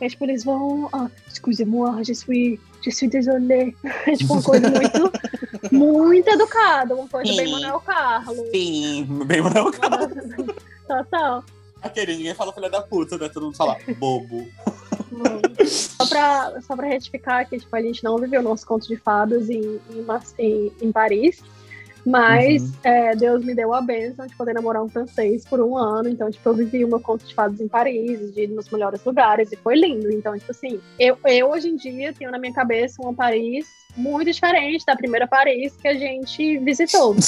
é 0.00 0.08
tipo, 0.08 0.24
eles 0.24 0.44
vão. 0.44 0.88
Ah, 0.92 1.10
excusez-moi, 1.28 2.02
je 2.04 2.14
suis, 2.14 2.58
je 2.82 2.90
suis 2.90 3.10
désolé. 3.10 3.74
É 4.06 4.12
tipo 4.16 4.32
uma 4.32 4.42
coisa 4.42 4.68
muito, 4.70 5.12
muito 5.70 6.28
educada, 6.28 6.94
uma 6.94 7.08
coisa 7.08 7.34
bem 7.34 7.46
Sim. 7.46 7.52
Manuel 7.52 7.80
Carlos. 7.80 8.50
Sim, 8.50 9.06
bem 9.26 9.40
Manuel 9.40 9.70
Carlos. 9.72 10.54
Total. 10.86 11.44
Aquele, 11.82 12.16
ninguém 12.16 12.34
fala 12.34 12.52
filha 12.52 12.68
da 12.68 12.82
puta, 12.82 13.16
né? 13.16 13.28
Todo 13.28 13.44
mundo 13.44 13.56
fala 13.56 13.76
bobo. 13.98 14.46
Só 15.66 16.06
pra, 16.06 16.60
só 16.60 16.76
pra 16.76 16.86
retificar 16.86 17.48
que 17.48 17.58
tipo, 17.58 17.74
a 17.74 17.82
gente 17.82 18.04
não 18.04 18.16
viveu 18.18 18.42
nosso 18.42 18.66
conto 18.66 18.86
de 18.86 18.96
fadas 18.96 19.48
em, 19.48 19.80
em, 19.90 20.06
em, 20.38 20.72
em 20.80 20.92
Paris. 20.92 21.42
Mas 22.04 22.62
Uhum. 22.62 22.72
é, 22.84 23.14
Deus 23.14 23.44
me 23.44 23.54
deu 23.54 23.74
a 23.74 23.80
bênção 23.80 24.26
de 24.26 24.34
poder 24.34 24.54
namorar 24.54 24.82
um 24.82 24.88
francês 24.88 25.44
por 25.44 25.60
um 25.60 25.76
ano. 25.76 26.08
Então, 26.08 26.30
tipo, 26.30 26.48
eu 26.48 26.54
vivi 26.54 26.84
o 26.84 26.88
meu 26.88 27.00
conto 27.00 27.26
de 27.26 27.34
fadas 27.34 27.60
em 27.60 27.68
Paris, 27.68 28.32
de 28.34 28.42
ir 28.44 28.48
nos 28.48 28.68
melhores 28.70 29.04
lugares, 29.04 29.52
e 29.52 29.56
foi 29.56 29.76
lindo. 29.76 30.10
Então, 30.12 30.36
tipo 30.38 30.50
assim, 30.50 30.80
eu, 30.98 31.16
eu 31.26 31.50
hoje 31.50 31.68
em 31.68 31.76
dia 31.76 32.12
tenho 32.12 32.30
na 32.30 32.38
minha 32.38 32.52
cabeça 32.52 33.02
uma 33.02 33.12
Paris 33.14 33.66
muito 33.96 34.30
diferente 34.30 34.84
da 34.86 34.94
primeira 34.96 35.26
Paris 35.26 35.76
que 35.76 35.88
a 35.88 35.94
gente 35.94 36.58
visitou. 36.58 37.14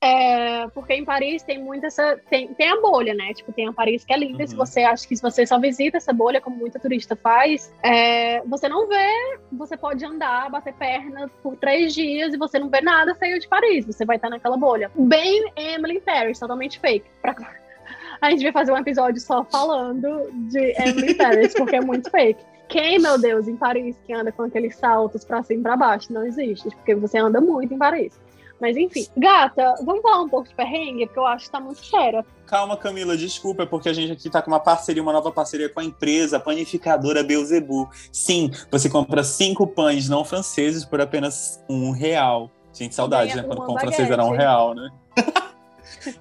É, 0.00 0.68
porque 0.68 0.94
em 0.94 1.04
Paris 1.04 1.42
tem 1.42 1.58
muito 1.60 1.84
essa. 1.84 2.16
Tem, 2.30 2.46
tem 2.54 2.68
a 2.70 2.80
bolha, 2.80 3.14
né? 3.14 3.32
Tipo, 3.34 3.52
tem 3.52 3.66
a 3.66 3.72
Paris 3.72 4.04
que 4.04 4.12
é 4.12 4.16
linda. 4.16 4.44
E 4.44 4.46
se 4.48 4.54
Uhum. 4.54 4.64
você 4.64 4.80
acha 4.82 5.06
que 5.06 5.16
se 5.16 5.20
você 5.22 5.44
só 5.44 5.58
visita 5.58 5.96
essa 5.96 6.12
bolha, 6.12 6.40
como 6.40 6.54
muita 6.56 6.78
turista 6.78 7.16
faz, 7.16 7.72
é, 7.82 8.40
você 8.42 8.68
não 8.68 8.86
vê. 8.86 9.38
Você 9.52 9.76
pode 9.76 10.04
andar, 10.04 10.48
bater 10.50 10.72
perna 10.74 11.28
por 11.42 11.56
três 11.56 11.92
dias 11.94 12.32
e 12.32 12.36
você 12.36 12.58
não 12.60 12.68
vê 12.68 12.80
nada 12.80 13.12
saiu 13.16 13.40
de 13.40 13.48
Paris. 13.48 13.84
Você 13.86 14.04
vai 14.04 14.16
estar 14.16 14.30
naquela 14.30 14.56
bolha. 14.56 14.88
Bem 14.96 15.50
Emily 15.56 16.00
Paris, 16.00 16.38
totalmente 16.38 16.78
fake. 16.78 17.04
Pra- 17.20 17.34
A 18.20 18.30
gente 18.30 18.42
vai 18.44 18.52
fazer 18.52 18.72
um 18.72 18.76
episódio 18.78 19.20
só 19.20 19.44
falando 19.44 20.30
de 20.50 20.74
Emily 20.80 21.14
Paris, 21.14 21.54
porque 21.54 21.76
é 21.76 21.80
muito 21.80 22.08
fake. 22.10 22.40
Quem, 22.68 22.98
meu 22.98 23.18
Deus, 23.18 23.48
em 23.48 23.56
Paris 23.56 23.96
que 24.06 24.12
anda 24.12 24.30
com 24.30 24.42
aqueles 24.42 24.76
saltos 24.76 25.24
pra 25.24 25.42
cima 25.42 25.60
e 25.60 25.62
pra 25.62 25.76
baixo? 25.76 26.12
Não 26.12 26.24
existe, 26.24 26.68
porque 26.68 26.94
você 26.94 27.18
anda 27.18 27.40
muito 27.40 27.72
em 27.72 27.78
Paris. 27.78 28.12
Mas 28.60 28.76
enfim. 28.76 29.06
Gata, 29.16 29.76
vamos 29.84 30.02
falar 30.02 30.20
um 30.20 30.28
pouco 30.28 30.48
de 30.48 30.54
perrengue, 30.54 31.06
porque 31.06 31.18
eu 31.18 31.26
acho 31.26 31.46
que 31.46 31.50
tá 31.52 31.60
muito 31.60 31.84
séria. 31.84 32.24
Calma, 32.46 32.76
Camila, 32.76 33.16
desculpa, 33.16 33.62
é 33.62 33.66
porque 33.66 33.88
a 33.88 33.92
gente 33.92 34.12
aqui 34.12 34.28
tá 34.28 34.42
com 34.42 34.50
uma 34.50 34.60
parceria, 34.60 35.02
uma 35.02 35.12
nova 35.12 35.30
parceria 35.30 35.68
com 35.68 35.80
a 35.80 35.84
empresa 35.84 36.40
panificadora 36.40 37.22
Beuzebu. 37.22 37.88
Sim, 38.10 38.50
você 38.70 38.88
compra 38.88 39.22
cinco 39.22 39.66
pães 39.66 40.08
não 40.08 40.24
franceses 40.24 40.84
por 40.84 41.00
apenas 41.00 41.62
um 41.68 41.90
real. 41.90 42.50
Gente, 42.72 42.94
saudade, 42.94 43.34
né? 43.34 43.42
Quando 43.42 43.64
pão 43.64 43.78
francês 43.78 44.10
era 44.10 44.24
um 44.24 44.30
real, 44.30 44.74
né? 44.74 44.90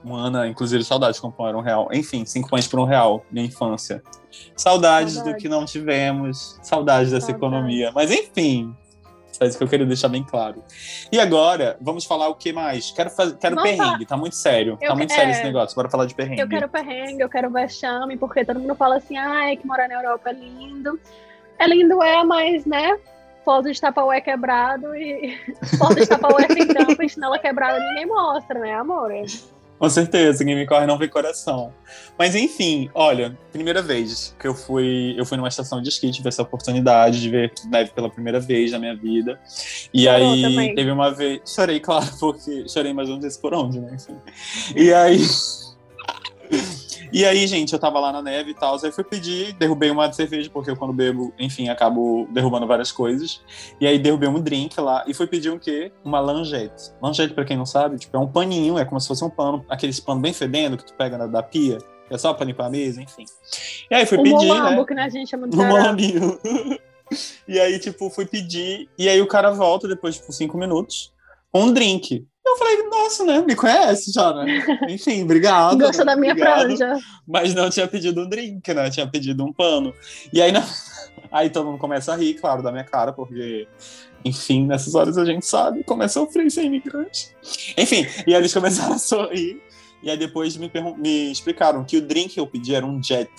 Mano, 0.04 0.46
inclusive 0.46 0.84
saudade 0.84 1.20
quando 1.20 1.34
pão 1.34 1.48
era 1.48 1.58
um 1.58 1.62
real. 1.62 1.90
Enfim, 1.92 2.26
cinco 2.26 2.50
pães 2.50 2.68
por 2.68 2.80
um 2.80 2.86
real, 2.86 3.26
minha 3.32 3.46
infância. 3.46 4.02
Saudades 4.56 5.22
do 5.22 5.36
que 5.36 5.50
não 5.50 5.66
tivemos, 5.66 6.60
saudades 6.62 7.12
dessa 7.12 7.32
economia. 7.32 7.92
Mas 7.94 8.12
enfim, 8.12 8.76
só 9.38 9.46
isso 9.46 9.58
que 9.58 9.64
eu 9.64 9.68
queria 9.68 9.86
deixar 9.86 10.08
bem 10.08 10.24
claro. 10.24 10.64
E 11.12 11.20
agora, 11.20 11.78
vamos 11.80 12.06
falar 12.06 12.28
o 12.28 12.36
que 12.36 12.52
mais? 12.52 12.90
Quero, 12.92 13.12
faz... 13.12 13.34
quero 13.34 13.56
Vamos 13.56 13.70
perrengue, 13.70 14.06
tá 14.06 14.18
muito 14.18 14.36
sério. 14.36 14.78
Eu 14.82 14.90
tá 14.90 14.96
muito 14.96 15.14
sério 15.14 15.30
é. 15.30 15.32
esse 15.32 15.44
negócio, 15.44 15.76
bora 15.76 15.90
falar 15.90 16.06
de 16.06 16.16
perrengue. 16.16 16.42
Eu 16.42 16.50
quero 16.50 16.68
perrengue, 16.68 17.22
eu 17.22 17.30
quero 17.30 17.52
vexame, 17.52 18.18
porque 18.18 18.44
todo 18.44 18.60
mundo 18.60 18.74
fala 18.74 18.98
assim, 18.98 19.16
ai, 19.16 19.56
que 19.56 19.68
morar 19.68 19.88
na 19.88 19.96
Europa 19.96 20.32
é 20.32 20.34
lindo. 20.34 21.00
É 21.60 21.68
lindo, 21.68 22.02
é, 22.02 22.24
mas, 22.24 22.66
né? 22.66 22.98
Foto 23.46 23.72
de 23.72 23.80
tapaué 23.80 24.20
quebrado 24.22 24.96
e 24.96 25.38
foto 25.78 25.96
de 25.96 26.08
tapaué 26.08 26.48
sem 26.48 26.68
tampa 26.68 27.06
e 27.06 27.10
chinela 27.10 27.38
quebrada 27.38 27.80
ninguém 27.80 28.08
mostra, 28.08 28.60
né, 28.60 28.74
amor? 28.74 29.12
Com 29.79 29.89
certeza, 29.89 30.43
quem 30.43 30.55
me 30.55 30.65
corre 30.65 30.86
não 30.88 30.98
vê 30.98 31.07
coração. 31.07 31.72
Mas 32.17 32.34
enfim, 32.36 32.89
olha, 32.96 33.38
primeira 33.51 33.81
vez 33.81 34.36
que 34.39 34.48
eu 34.48 34.55
fui, 34.55 35.13
eu 35.17 35.24
fui 35.25 35.38
numa 35.38 35.48
estação 35.48 35.81
de 35.81 35.89
esqui, 35.89 36.10
tive 36.12 36.27
essa 36.29 36.41
oportunidade 36.41 37.22
de 37.22 37.29
ver 37.29 37.53
neve 37.69 37.91
pela 37.91 38.10
primeira 38.10 38.39
vez 38.39 38.72
na 38.72 38.79
minha 38.79 38.96
vida. 38.96 39.39
E 39.93 40.05
Chorou 40.05 40.31
aí 40.34 40.41
também. 40.41 40.75
teve 40.75 40.89
uma 40.91 41.12
vez, 41.13 41.41
chorei, 41.46 41.79
claro, 41.81 42.07
porque 42.19 42.67
chorei, 42.67 42.91
mas 42.91 43.07
não 43.07 43.22
sei 43.22 43.29
se 43.29 43.39
por 43.39 43.53
onde, 43.53 43.79
né? 43.79 43.91
Enfim. 43.93 44.15
E 44.75 44.91
aí 44.91 45.19
E 47.12 47.26
aí, 47.26 47.48
gente, 47.48 47.74
eu 47.74 47.80
tava 47.80 48.00
lá 48.00 48.12
na 48.12 48.22
neve 48.22 48.52
e 48.52 48.54
tal, 48.54 48.78
aí 48.84 48.92
fui 48.92 49.04
pedir, 49.04 49.54
derrubei 49.54 49.90
uma 49.90 50.12
cerveja, 50.12 50.50
porque 50.52 50.70
eu 50.70 50.76
quando 50.76 50.94
bebo, 50.94 51.34
enfim, 51.40 51.70
acabo 51.70 52.28
derrubando 52.32 52.68
várias 52.68 52.92
coisas. 52.92 53.42
E 53.80 53.88
aí 53.88 53.98
derrubei 53.98 54.30
um 54.30 54.42
drink 54.42 54.80
lá 54.80 55.04
e 55.08 55.14
fui 55.14 55.28
pedir 55.28 55.50
um 55.50 55.60
quê? 55.60 55.92
Uma 56.04 56.20
langette. 56.20 56.92
Langette, 57.02 57.34
pra 57.34 57.46
quem 57.46 57.58
não 57.58 57.66
sabe, 57.66 57.98
tipo, 57.98 58.16
é 58.16 58.20
um 58.20 58.28
paninho, 58.28 58.78
é 58.78 58.86
como 58.86 59.00
se 59.00 59.08
fosse 59.08 59.24
um 59.24 59.30
pano, 59.30 59.66
aqueles 59.70 60.00
pano 60.00 60.22
bem 60.22 60.34
fedendo 60.34 60.78
que 60.78 60.86
tu 60.86 60.94
pega 60.94 61.18
na, 61.18 61.28
da 61.28 61.44
pia. 61.44 61.78
É 62.10 62.18
só 62.18 62.34
pra 62.34 62.46
limpar 62.46 62.68
a 62.68 62.70
mesa, 62.70 63.02
enfim. 63.02 63.26
E 63.92 63.94
aí 63.96 64.06
fui 64.06 64.18
o 64.18 64.24
pedir, 64.24 64.48
molambo, 64.48 64.82
né? 64.82 64.86
que 64.86 64.94
a 64.94 65.10
gente 65.10 65.30
chama 65.30 65.48
de 65.48 65.56
Ceará. 65.58 65.70
molambinho. 65.70 66.40
e 67.48 67.60
aí, 67.60 67.80
tipo, 67.80 68.10
fui 68.10 68.26
pedir. 68.26 68.90
E 68.98 69.10
aí 69.10 69.22
o 69.22 69.28
cara 69.28 69.52
volta 69.52 69.88
depois, 69.88 70.16
tipo, 70.16 70.32
cinco 70.32 70.58
minutos 70.58 71.12
com 71.52 71.64
um 71.64 71.74
drink. 71.74 72.26
Eu 72.48 72.58
falei, 72.58 72.84
nossa, 72.84 73.25
né? 73.25 73.42
Me 73.42 73.56
conhece 73.56 74.12
já, 74.12 74.34
né? 74.34 74.66
Enfim, 74.89 75.24
obrigado. 75.24 75.77
Gosta 75.77 76.04
né? 76.04 76.13
da 76.13 76.20
minha 76.20 76.36
franja. 76.36 76.98
Mas 77.27 77.54
não 77.54 77.70
tinha 77.70 77.88
pedido 77.88 78.22
um 78.22 78.30
drink, 78.30 78.74
né? 78.74 78.89
Tinha 78.89 79.08
pedido 79.08 79.44
um 79.44 79.51
pano. 79.51 79.94
E 80.32 80.42
aí, 80.42 80.51
na- 80.51 80.66
aí 81.32 81.50
todo 81.50 81.66
mundo 81.66 81.77
começa 81.77 82.13
a 82.13 82.16
rir, 82.16 82.36
claro, 82.36 82.63
da 82.63 82.72
minha 82.72 82.84
cara, 82.84 83.12
porque, 83.12 83.68
enfim, 84.24 84.66
nessas 84.66 84.96
horas 84.96 85.18
a 85.18 85.25
gente 85.25 85.46
sabe 85.46 85.84
é 86.01 86.08
sofrer 86.08 86.50
ser 86.50 86.63
imigrante. 86.63 87.36
Enfim, 87.77 88.06
e 88.25 88.34
eles 88.34 88.54
começaram 88.54 88.94
a 88.94 88.98
sorrir. 88.98 89.62
E 90.01 90.10
aí 90.10 90.18
depois 90.18 90.56
me, 90.58 90.72
me 90.98 91.32
explicaram 91.32 91.84
que 91.84 91.98
o 91.98 92.01
drink 92.01 92.36
que 92.36 92.39
eu 92.39 92.48
pedi 92.48 92.74
era 92.74 92.86
um 92.86 93.01
jet. 93.01 93.30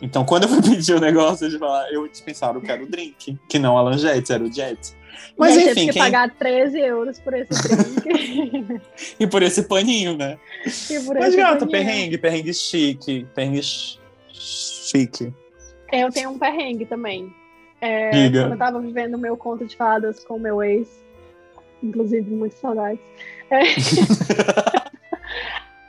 Então, 0.00 0.24
quando 0.24 0.44
eu 0.44 0.48
fui 0.48 0.62
pedir 0.62 0.94
o 0.94 1.00
negócio, 1.00 1.46
eles 1.46 1.58
falaram, 1.58 1.92
eu 1.92 2.06
eles 2.06 2.20
pensaram 2.20 2.60
que 2.60 2.70
era 2.70 2.82
o 2.82 2.86
drink, 2.86 3.38
que 3.48 3.58
não 3.58 3.76
a 3.76 3.82
langete, 3.82 4.32
era 4.32 4.42
o 4.42 4.52
jet. 4.52 4.96
Mas 5.36 5.54
e 5.56 5.60
enfim, 5.60 5.66
teve 5.66 5.86
que 5.86 5.92
quem... 5.92 6.02
pagar 6.02 6.30
13 6.36 6.78
euros 6.80 7.18
por 7.20 7.34
esse 7.34 7.50
drink. 7.50 8.80
e 9.20 9.26
por 9.26 9.42
esse 9.42 9.62
paninho, 9.62 10.16
né? 10.16 10.38
e 10.90 11.00
por 11.00 11.16
Mas, 11.16 11.34
gata, 11.34 11.58
paninho. 11.60 11.70
perrengue, 11.70 12.18
perrengue 12.18 12.54
chique, 12.54 13.26
perrengue 13.34 13.62
ch- 13.62 13.98
chique. 14.32 15.32
Eu 15.92 16.10
tenho 16.10 16.30
um 16.30 16.38
perrengue 16.38 16.86
também. 16.86 17.32
É, 17.80 18.10
Diga. 18.10 18.42
Quando 18.42 18.52
eu 18.52 18.58
tava 18.58 18.80
vivendo 18.80 19.14
o 19.14 19.18
meu 19.18 19.36
conto 19.36 19.64
de 19.64 19.76
fadas 19.76 20.24
com 20.24 20.34
o 20.34 20.40
meu 20.40 20.62
ex, 20.62 20.88
inclusive 21.82 22.28
muitas 22.30 22.58
saudades. 22.58 23.00
É. 23.50 23.62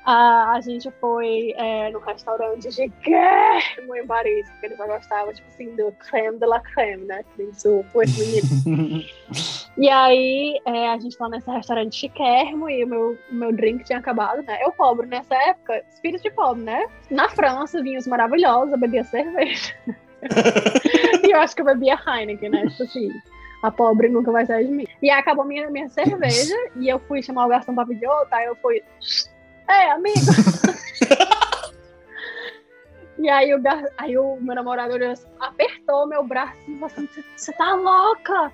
a, 0.06 0.54
a 0.54 0.62
gente 0.62 0.90
foi 1.00 1.54
é, 1.56 1.90
no 1.92 2.00
restaurante 2.00 2.72
chiquérrimo 2.72 3.96
em 3.96 4.08
Paris, 4.08 4.50
porque 4.50 4.68
ele 4.68 4.76
só 4.76 4.88
gostava, 4.88 5.34
tipo 5.34 5.48
assim, 5.50 5.76
do 5.76 5.92
creme 5.94 6.40
de 6.40 6.46
la 6.46 6.60
creme, 6.60 7.06
né? 7.06 7.24
Isso 7.38 7.84
foi 7.92 8.06
bonito. 8.08 9.10
E 9.78 9.90
aí, 9.90 10.60
é, 10.66 10.90
a 10.90 10.98
gente 10.98 11.18
tá 11.18 11.30
nesse 11.30 11.50
restaurante 11.50 11.96
chiquérrimo 11.96 12.70
e 12.70 12.84
o 12.84 12.88
meu, 12.88 13.18
meu 13.32 13.54
drink 13.54 13.86
tinha 13.86 14.00
acabado, 14.00 14.44
né? 14.44 14.60
Eu 14.62 14.74
pobre 14.74 15.08
nessa 15.08 15.34
época, 15.36 15.82
espírito 15.90 16.22
de 16.22 16.32
pobre, 16.32 16.64
né? 16.64 16.86
Na 17.10 17.30
França, 17.30 17.82
vinhos 17.82 18.06
maravilhosos, 18.06 18.74
eu 18.74 18.78
bebia 18.78 19.06
cerveja. 19.06 19.74
e 21.24 21.32
eu 21.32 21.40
acho 21.40 21.56
que 21.56 21.62
eu 21.62 21.66
bebia 21.66 21.98
Heineken, 22.06 22.50
né? 22.50 22.66
Tipo 22.68 22.84
assim, 22.84 23.10
a 23.64 23.72
pobre 23.72 24.10
nunca 24.10 24.34
vai 24.34 24.46
sair 24.46 24.68
de 24.68 24.74
mim. 24.74 24.88
E 25.02 25.10
aí 25.10 25.18
acabou 25.18 25.46
minha, 25.46 25.70
minha 25.70 25.88
cerveja 25.88 26.56
e 26.76 26.90
eu 26.90 27.00
fui 27.00 27.24
chamar 27.24 27.46
o 27.46 27.50
garçom 27.50 27.74
pra 27.74 27.86
pedir 27.86 28.08
outra, 28.08 28.36
aí 28.36 28.48
eu 28.48 28.58
fui... 28.58 28.84
Ei, 29.70 29.90
amigo! 29.92 30.20
E 33.22 33.30
aí 33.30 33.54
o, 33.54 33.62
gar... 33.62 33.84
aí 33.98 34.18
o 34.18 34.38
meu 34.40 34.56
namorado 34.56 34.94
olhou 34.94 35.12
assim, 35.12 35.28
apertou 35.40 36.08
meu 36.08 36.24
braço 36.24 36.56
e 36.70 36.74
falou 36.76 36.86
assim, 36.86 37.08
"Você- 37.36 37.52
tá 37.54 37.74
louca? 37.76 38.52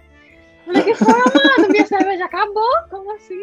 Eu 0.67 0.73
Falei, 0.73 0.83
que 0.83 0.95
foi, 0.95 1.13
amado? 1.13 1.69
Minha 1.69 1.85
cerveja 1.85 2.25
acabou? 2.25 2.71
Como 2.89 3.13
assim? 3.13 3.39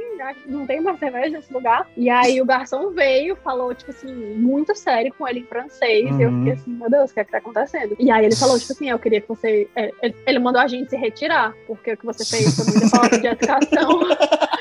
Não 0.47 0.67
tem 0.67 0.81
mais 0.81 0.99
cerveja 0.99 1.29
nesse 1.37 1.53
lugar? 1.53 1.87
E 1.97 2.11
aí 2.11 2.43
o 2.43 2.45
garçom 2.45 2.91
veio, 2.91 3.37
falou, 3.37 3.73
tipo 3.73 3.93
assim, 3.93 4.13
muito 4.35 4.75
sério 4.75 5.15
com 5.17 5.29
ele 5.29 5.39
em 5.39 5.45
francês. 5.47 6.19
E 6.19 6.23
eu 6.23 6.31
Uhum. 6.31 6.39
fiquei 6.39 6.53
assim, 6.55 6.71
meu 6.73 6.91
Deus, 6.91 7.13
o 7.13 7.15
que 7.15 7.21
é 7.21 7.25
que 7.25 7.31
tá 7.31 7.39
acontecendo? 7.39 7.95
E 7.97 8.11
aí 8.11 8.25
ele 8.25 8.35
falou, 8.35 8.59
tipo 8.59 8.73
assim, 8.73 8.91
eu 8.91 8.99
queria 8.99 9.21
que 9.21 9.29
você. 9.29 9.69
é, 9.77 9.93
Ele 10.03 10.17
ele 10.27 10.39
mandou 10.41 10.61
a 10.61 10.67
gente 10.67 10.91
se 10.91 10.97
retirar, 10.97 11.55
porque 11.69 11.93
o 11.93 11.97
que 11.97 12.05
você 12.05 12.25
fez 12.25 12.57
foi 12.57 12.65
muita 12.65 12.89
falta 12.89 13.17
de 13.21 13.27
educação. 13.29 14.01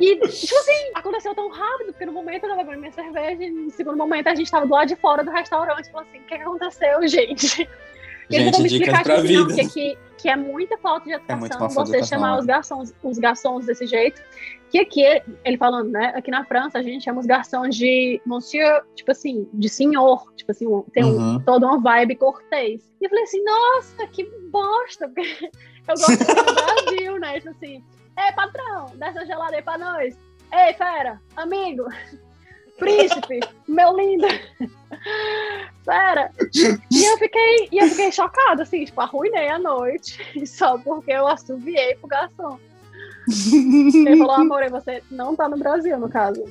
E, 0.00 0.16
tipo 0.16 0.54
assim, 0.56 0.90
aconteceu 0.94 1.34
tão 1.34 1.48
rápido, 1.50 1.92
porque 1.92 2.06
no 2.06 2.12
momento 2.12 2.44
eu 2.44 2.50
tava 2.50 2.62
bebendo 2.62 2.80
minha 2.80 2.92
cerveja, 2.92 3.42
e 3.42 3.50
no 3.50 3.70
segundo 3.70 3.96
momento 3.96 4.28
a 4.28 4.34
gente 4.34 4.50
tava 4.50 4.66
do 4.66 4.72
lado 4.72 4.86
de 4.88 4.96
fora 4.96 5.24
do 5.24 5.30
restaurante. 5.30 5.90
Falou 5.90 6.06
assim, 6.08 6.18
o 6.18 6.22
que, 6.22 6.36
que 6.36 6.42
aconteceu, 6.42 7.08
gente? 7.08 7.68
E 8.30 8.36
Gente, 8.36 8.60
me 8.60 8.66
explicar, 8.68 8.98
tipo 9.04 9.12
assim, 9.12 9.32
não, 9.36 9.46
vida. 9.48 9.62
que, 9.62 9.68
que, 9.70 9.98
que 10.18 10.28
é 10.28 10.36
muita 10.36 10.76
falta 10.76 11.06
de 11.06 11.12
É 11.12 11.16
educação 11.16 11.66
de 11.68 11.74
você 11.90 12.04
chamar 12.04 12.36
é. 12.36 12.38
os 12.40 12.44
garçons, 12.44 12.94
os 13.02 13.18
garçons 13.18 13.64
desse 13.64 13.86
jeito. 13.86 14.20
Que 14.70 14.80
aqui, 14.80 15.02
ele 15.46 15.56
falando, 15.56 15.88
né? 15.90 16.12
Aqui 16.14 16.30
na 16.30 16.44
França, 16.44 16.76
a 16.78 16.82
gente 16.82 17.02
chama 17.02 17.20
os 17.20 17.26
garçons 17.26 17.74
de 17.74 18.20
monsieur, 18.26 18.82
tipo 18.94 19.10
assim, 19.12 19.48
de 19.54 19.66
senhor. 19.70 20.30
Tipo 20.36 20.50
assim, 20.52 20.66
um- 20.66 20.82
tem 20.92 21.04
um, 21.04 21.16
Uhum. 21.16 21.40
toda 21.40 21.64
uma 21.66 21.80
vibe 21.80 22.16
cortês. 22.16 22.82
E 23.00 23.04
eu 23.06 23.08
falei 23.08 23.24
assim, 23.24 23.42
nossa, 23.42 24.06
que 24.08 24.24
bosta, 24.50 25.08
porque 25.08 25.50
eu 25.88 25.94
gosto 25.94 26.18
do 26.18 26.54
Brasil, 26.54 27.18
né? 27.18 27.40
Tipo 27.40 27.48
assim, 27.48 27.82
ei, 28.26 28.32
patrão, 28.32 28.86
dá 28.96 29.08
essa 29.08 29.24
gelada 29.26 29.56
aí 29.56 29.62
pra 29.62 29.78
nós. 29.78 30.16
Ei, 30.52 30.74
fera, 30.74 31.20
amigo, 31.36 31.84
príncipe, 32.78 33.40
meu 33.66 33.96
lindo. 33.96 34.26
Fera. 35.84 36.30
E 36.90 37.04
eu 37.04 37.18
fiquei, 37.18 37.68
e 37.72 37.78
eu 37.78 37.88
fiquei 37.88 38.12
chocada, 38.12 38.62
assim, 38.62 38.84
tipo, 38.84 39.00
arruinei 39.00 39.48
a 39.48 39.58
noite 39.58 40.18
só 40.46 40.78
porque 40.78 41.12
eu 41.12 41.26
assoviei 41.26 41.94
pro 41.96 42.08
garçom. 42.08 42.58
Ele 43.28 44.16
falou, 44.16 44.32
amor, 44.32 44.62
e 44.62 44.70
você 44.70 45.02
não 45.10 45.36
tá 45.36 45.48
no 45.48 45.58
Brasil, 45.58 45.98
no 45.98 46.08
caso. 46.08 46.42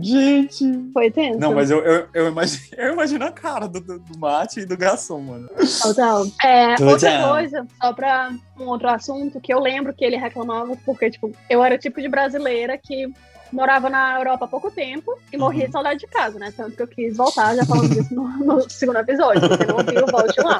Gente. 0.00 0.64
Foi 0.92 1.10
tenso. 1.10 1.38
Não, 1.38 1.54
mas 1.54 1.70
eu, 1.70 1.78
eu, 1.84 2.08
eu, 2.12 2.28
imagino, 2.28 2.62
eu 2.76 2.92
imagino 2.92 3.24
a 3.24 3.32
cara 3.32 3.68
do, 3.68 3.80
do, 3.80 3.98
do 3.98 4.18
mate 4.18 4.60
e 4.60 4.66
do 4.66 4.76
garçom, 4.76 5.20
mano. 5.20 5.48
Total. 5.82 6.26
É, 6.44 6.74
Total. 6.74 6.88
outra 6.88 7.28
coisa, 7.28 7.66
só 7.80 7.92
pra 7.92 8.30
um 8.58 8.64
outro 8.64 8.88
assunto, 8.88 9.40
que 9.40 9.52
eu 9.52 9.60
lembro 9.60 9.94
que 9.94 10.04
ele 10.04 10.16
reclamava, 10.16 10.76
porque, 10.84 11.10
tipo, 11.10 11.32
eu 11.48 11.62
era 11.64 11.74
o 11.76 11.78
tipo 11.78 12.00
de 12.00 12.08
brasileira 12.08 12.76
que 12.76 13.12
morava 13.52 13.88
na 13.88 14.18
Europa 14.18 14.44
há 14.46 14.48
pouco 14.48 14.70
tempo 14.70 15.16
e 15.32 15.36
morria 15.36 15.60
Uhum. 15.62 15.66
de 15.66 15.72
saudade 15.72 16.00
de 16.00 16.06
casa, 16.08 16.38
né? 16.38 16.52
Tanto 16.56 16.76
que 16.76 16.82
eu 16.82 16.88
quis 16.88 17.16
voltar, 17.16 17.54
já 17.54 17.64
falamos 17.64 17.90
disso 17.90 18.12
no, 18.14 18.26
no 18.44 18.68
segundo 18.68 18.98
episódio, 18.98 19.48
porque 19.48 19.64
não 19.64 19.76
viu, 19.78 20.06
volte 20.06 20.40
lá. 20.40 20.58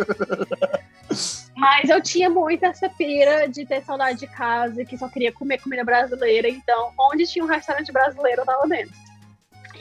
Mas 1.57 1.89
eu 1.89 2.01
tinha 2.03 2.29
muito 2.29 2.65
essa 2.65 2.89
pira 2.89 3.49
de 3.49 3.65
ter 3.65 3.83
saudade 3.83 4.21
de 4.21 4.27
casa 4.27 4.83
e 4.83 4.87
que 4.87 4.99
só 4.99 5.09
queria 5.09 5.33
comer 5.33 5.61
comida 5.61 5.85
brasileira, 5.85 6.49
então 6.49 6.93
onde 6.99 7.27
tinha 7.27 7.45
um 7.45 7.49
restaurante 7.49 7.93
brasileiro 7.93 8.43
eu 8.43 8.47
tava 8.47 8.67
dentro. 8.69 8.95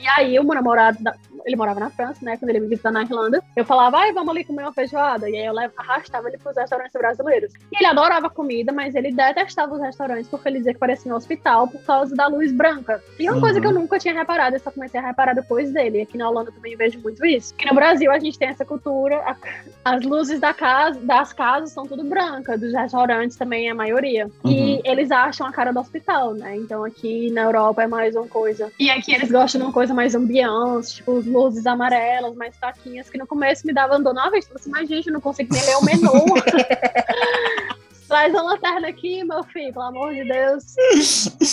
E 0.04 0.08
aí, 0.08 0.38
o 0.38 0.44
namorado, 0.44 0.98
ele 1.44 1.56
morava 1.56 1.80
na 1.80 1.90
França, 1.90 2.24
né? 2.24 2.36
Quando 2.36 2.50
ele 2.50 2.60
me 2.60 2.68
visitou 2.68 2.90
na 2.92 3.02
Irlanda, 3.02 3.42
eu 3.56 3.64
falava, 3.64 3.98
ai, 3.98 4.12
vamos 4.12 4.30
ali 4.30 4.44
comer 4.44 4.62
uma 4.62 4.72
feijoada. 4.72 5.28
E 5.28 5.36
aí 5.36 5.46
eu 5.46 5.54
arrastava 5.76 6.28
ele 6.28 6.38
pros 6.38 6.56
restaurantes 6.56 6.92
brasileiros. 6.92 7.52
E 7.72 7.76
ele 7.78 7.86
adorava 7.86 8.28
comida, 8.30 8.72
mas 8.72 8.94
ele 8.94 9.12
detestava 9.12 9.74
os 9.74 9.80
restaurantes 9.80 10.28
porque 10.28 10.48
ele 10.48 10.58
dizia 10.58 10.72
que 10.74 10.78
parecia 10.80 11.12
um 11.12 11.16
hospital 11.16 11.68
por 11.68 11.82
causa 11.82 12.14
da 12.14 12.26
luz 12.26 12.52
branca. 12.52 13.02
E 13.18 13.28
uma 13.28 13.40
coisa 13.40 13.56
Uhum. 13.56 13.60
que 13.62 13.66
eu 13.68 13.74
nunca 13.74 13.98
tinha 13.98 14.14
reparado, 14.14 14.56
eu 14.56 14.60
só 14.60 14.70
comecei 14.70 14.98
a 15.00 15.06
reparar 15.06 15.34
depois 15.34 15.70
dele. 15.72 15.98
E 15.98 16.02
aqui 16.02 16.16
na 16.18 16.28
Holanda 16.28 16.52
também 16.52 16.76
vejo 16.76 16.98
muito 17.00 17.24
isso. 17.24 17.54
Que 17.54 17.66
no 17.66 17.74
Brasil 17.74 18.10
a 18.10 18.18
gente 18.18 18.38
tem 18.38 18.48
essa 18.48 18.64
cultura, 18.64 19.16
a- 19.18 19.36
as 19.84 20.02
luzes 20.04 20.40
da 20.40 20.52
casa, 20.54 20.98
das 21.00 21.32
casas 21.32 21.70
são 21.70 21.84
tudo 21.86 22.04
branca, 22.04 22.56
dos 22.56 22.72
restaurantes 22.72 23.36
também 23.36 23.68
é 23.68 23.70
a 23.70 23.74
maioria. 23.74 24.30
E 24.44 24.80
eles 24.84 25.10
acham 25.10 25.46
a 25.46 25.52
cara 25.52 25.72
do 25.72 25.80
hospital, 25.80 26.34
né? 26.34 26.56
Então 26.56 26.84
aqui 26.84 27.30
na 27.30 27.42
Europa 27.42 27.82
é 27.82 27.86
mais 27.86 28.14
uma 28.16 28.26
coisa. 28.26 28.70
E 28.78 28.90
aqui 28.90 29.14
eles 29.14 29.30
gostam 29.30 29.60
de 29.60 29.66
uma 29.66 29.72
coisa 29.72 29.92
mais 29.94 30.14
ambiente, 30.14 30.94
tipo 30.96 31.22
luzes 31.24 31.66
amarelas, 31.66 32.34
mais 32.34 32.56
fraquinhas, 32.56 33.08
que 33.08 33.18
no 33.18 33.26
começo 33.26 33.66
me 33.66 33.72
dava 33.72 33.98
na 33.98 34.30
vista. 34.30 34.52
Eu 34.52 34.58
falei 34.58 34.60
assim, 34.60 34.70
mas 34.70 34.88
gente, 34.88 35.06
eu 35.08 35.12
não 35.12 35.20
consigo 35.20 35.52
nem 35.52 35.64
ler 35.64 35.76
o 35.76 35.84
menu. 35.84 36.12
Traz 38.06 38.32
uma 38.34 38.42
lanterna 38.42 38.88
aqui, 38.88 39.24
meu 39.24 39.42
filho, 39.44 39.72
pelo 39.72 39.86
amor 39.86 40.12
de 40.12 40.24
Deus. 40.24 40.76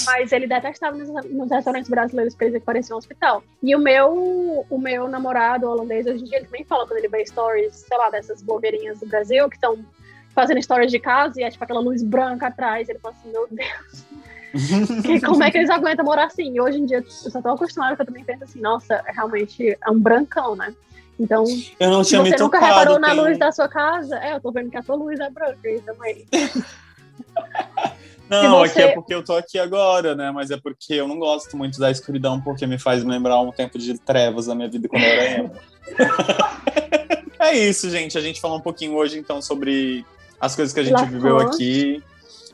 Mas 0.05 0.31
ele 0.31 0.47
detestava 0.47 0.97
nos, 0.97 1.09
nos 1.25 1.49
restaurantes 1.49 1.89
brasileiros 1.89 2.35
que 2.35 2.59
parecia 2.59 2.93
um 2.93 2.97
hospital. 2.97 3.41
E 3.63 3.73
o 3.75 3.79
meu, 3.79 4.65
o 4.69 4.77
meu 4.77 5.07
namorado 5.07 5.67
holandês, 5.67 6.05
hoje 6.05 6.21
em 6.21 6.25
dia, 6.25 6.37
ele 6.37 6.45
também 6.45 6.65
fala 6.65 6.85
quando 6.85 6.99
ele 6.99 7.07
vê 7.07 7.25
stories, 7.25 7.73
sei 7.73 7.97
lá, 7.97 8.09
dessas 8.09 8.41
blogueirinhas 8.41 8.99
do 8.99 9.07
Brasil 9.07 9.49
que 9.49 9.55
estão 9.55 9.79
fazendo 10.35 10.61
stories 10.61 10.91
de 10.91 10.99
casa 10.99 11.39
e 11.39 11.43
é 11.43 11.49
tipo 11.49 11.63
aquela 11.63 11.79
luz 11.79 12.03
branca 12.03 12.47
atrás. 12.47 12.89
Ele 12.89 12.99
fala 12.99 13.15
assim, 13.17 13.31
meu 13.31 13.47
Deus, 13.49 14.05
como 15.25 15.43
é 15.43 15.49
que 15.51 15.57
eles 15.57 15.69
aguentam 15.69 16.03
morar 16.05 16.25
assim? 16.25 16.53
E 16.55 16.61
hoje 16.61 16.77
em 16.79 16.85
dia 16.85 16.97
eu 16.97 17.31
só 17.31 17.41
tô 17.41 17.49
acostumada 17.49 17.95
que 17.95 18.01
eu 18.01 18.05
também 18.05 18.23
penso 18.23 18.43
assim, 18.43 18.59
nossa, 18.61 19.01
realmente 19.07 19.77
é 19.85 19.89
um 19.89 19.99
brancão, 19.99 20.55
né? 20.55 20.73
Então, 21.19 21.43
Eu 21.79 21.91
não 21.91 22.03
tinha 22.03 22.21
me 22.23 22.29
você 22.29 22.37
nunca 22.41 22.57
tocado. 22.59 22.79
reparou 22.79 22.99
na 22.99 23.09
tem- 23.11 23.19
luz 23.19 23.37
da 23.37 23.51
sua 23.51 23.67
casa, 23.67 24.17
é, 24.17 24.33
eu 24.33 24.39
tô 24.41 24.51
vendo 24.51 24.71
que 24.71 24.77
a 24.77 24.81
tua 24.83 24.95
luz 24.95 25.19
é 25.19 25.29
branca 25.29 25.59
aí 25.63 25.79
também. 25.81 26.25
Não, 28.29 28.63
Se 28.65 28.71
aqui 28.71 28.81
é 28.81 28.87
você- 28.87 28.93
porque 28.93 29.13
eu 29.13 29.23
tô 29.23 29.35
aqui 29.35 29.59
agora, 29.59 30.15
né? 30.15 30.31
Mas 30.31 30.51
é 30.51 30.57
porque 30.57 30.93
eu 30.93 31.05
não 31.05 31.19
gosto 31.19 31.57
muito 31.57 31.77
da 31.79 31.91
escuridão, 31.91 32.39
porque 32.39 32.65
me 32.65 32.79
faz 32.79 33.03
lembrar 33.03 33.41
um 33.41 33.51
tempo 33.51 33.77
de 33.77 33.97
trevas 33.99 34.45
da 34.45 34.55
minha 34.55 34.69
vida 34.69 34.87
quando 34.87 35.03
eu 35.03 35.09
era 35.09 35.31
emo. 35.43 35.51
é 37.39 37.57
isso, 37.57 37.89
gente. 37.89 38.17
A 38.17 38.21
gente 38.21 38.39
falou 38.39 38.57
um 38.57 38.61
pouquinho 38.61 38.95
hoje, 38.95 39.19
então, 39.19 39.41
sobre 39.41 40.05
as 40.39 40.55
coisas 40.55 40.73
que 40.73 40.79
a 40.79 40.83
gente 40.83 40.93
La 40.95 41.03
viveu 41.03 41.37
aqui. 41.39 42.01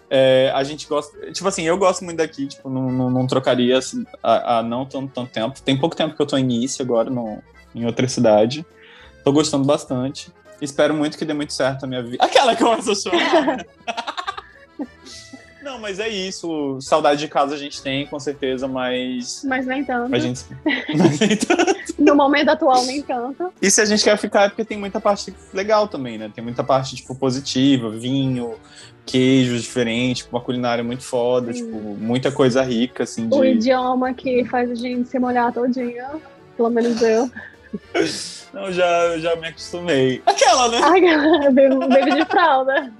É, 0.09 0.51
a 0.55 0.63
gente 0.63 0.87
gosta. 0.87 1.31
Tipo 1.31 1.47
assim, 1.47 1.63
eu 1.63 1.77
gosto 1.77 2.03
muito 2.03 2.17
daqui, 2.17 2.47
tipo, 2.47 2.69
não, 2.69 2.91
não, 2.91 3.09
não 3.09 3.27
trocaria 3.27 3.77
assim, 3.77 4.05
há, 4.23 4.63
não 4.63 4.85
tanto, 4.85 5.11
tanto 5.13 5.31
tempo. 5.31 5.61
Tem 5.61 5.77
pouco 5.77 5.95
tempo 5.95 6.15
que 6.15 6.21
eu 6.21 6.25
tô 6.25 6.37
em 6.37 6.41
início 6.41 6.83
agora 6.83 7.09
no, 7.09 7.41
em 7.75 7.85
outra 7.85 8.07
cidade. 8.07 8.65
Tô 9.23 9.31
gostando 9.31 9.65
bastante. 9.65 10.31
Espero 10.61 10.93
muito 10.93 11.17
que 11.17 11.25
dê 11.25 11.33
muito 11.33 11.53
certo 11.53 11.83
a 11.83 11.87
minha 11.87 12.01
vida. 12.01 12.23
Aquela 12.23 12.55
que 12.55 12.63
começa 12.63 12.91
a 12.91 12.95
chorar. 12.95 13.65
Não, 15.61 15.79
mas 15.79 15.99
é 15.99 16.07
isso. 16.07 16.77
Saudade 16.81 17.19
de 17.19 17.27
casa 17.27 17.55
a 17.55 17.57
gente 17.57 17.81
tem, 17.81 18.05
com 18.05 18.19
certeza, 18.19 18.67
mas. 18.67 19.43
Mas 19.45 19.65
nem 19.65 19.83
tanto. 19.83 20.13
A 20.15 20.19
gente... 20.19 20.45
mas 20.97 21.19
nem 21.19 21.35
tanto. 21.35 21.77
No 21.97 22.15
momento 22.15 22.49
atual, 22.49 22.85
nem 22.85 23.01
tanto. 23.01 23.51
E 23.61 23.69
se 23.69 23.81
a 23.81 23.85
gente 23.85 24.03
quer 24.03 24.17
ficar 24.17 24.43
é 24.43 24.49
porque 24.49 24.63
tem 24.63 24.77
muita 24.77 25.01
parte 25.01 25.33
legal 25.53 25.87
também, 25.87 26.17
né? 26.17 26.31
Tem 26.33 26.43
muita 26.43 26.63
parte, 26.63 26.95
tipo, 26.95 27.15
positiva, 27.15 27.89
vinho, 27.89 28.55
queijos 29.05 29.63
diferentes, 29.63 30.23
tipo, 30.23 30.35
uma 30.35 30.43
culinária 30.43 30.83
muito 30.83 31.03
foda, 31.03 31.51
Sim. 31.53 31.65
tipo, 31.65 31.77
muita 31.77 32.31
coisa 32.31 32.61
rica, 32.61 33.03
assim, 33.03 33.27
de... 33.27 33.35
O 33.35 33.43
idioma 33.43 34.13
que 34.13 34.45
faz 34.45 34.69
a 34.69 34.75
gente 34.75 35.09
se 35.09 35.17
molhar 35.17 35.51
todinha, 35.51 36.11
pelo 36.55 36.69
menos 36.69 37.01
eu. 37.01 37.29
Não, 38.53 38.71
já, 38.71 39.17
já 39.17 39.35
me 39.35 39.47
acostumei. 39.47 40.21
Aquela, 40.25 40.69
né? 40.69 41.49
Bebo, 41.51 41.87
bebo 41.87 42.15
de 42.15 42.25
fralda. 42.25 42.91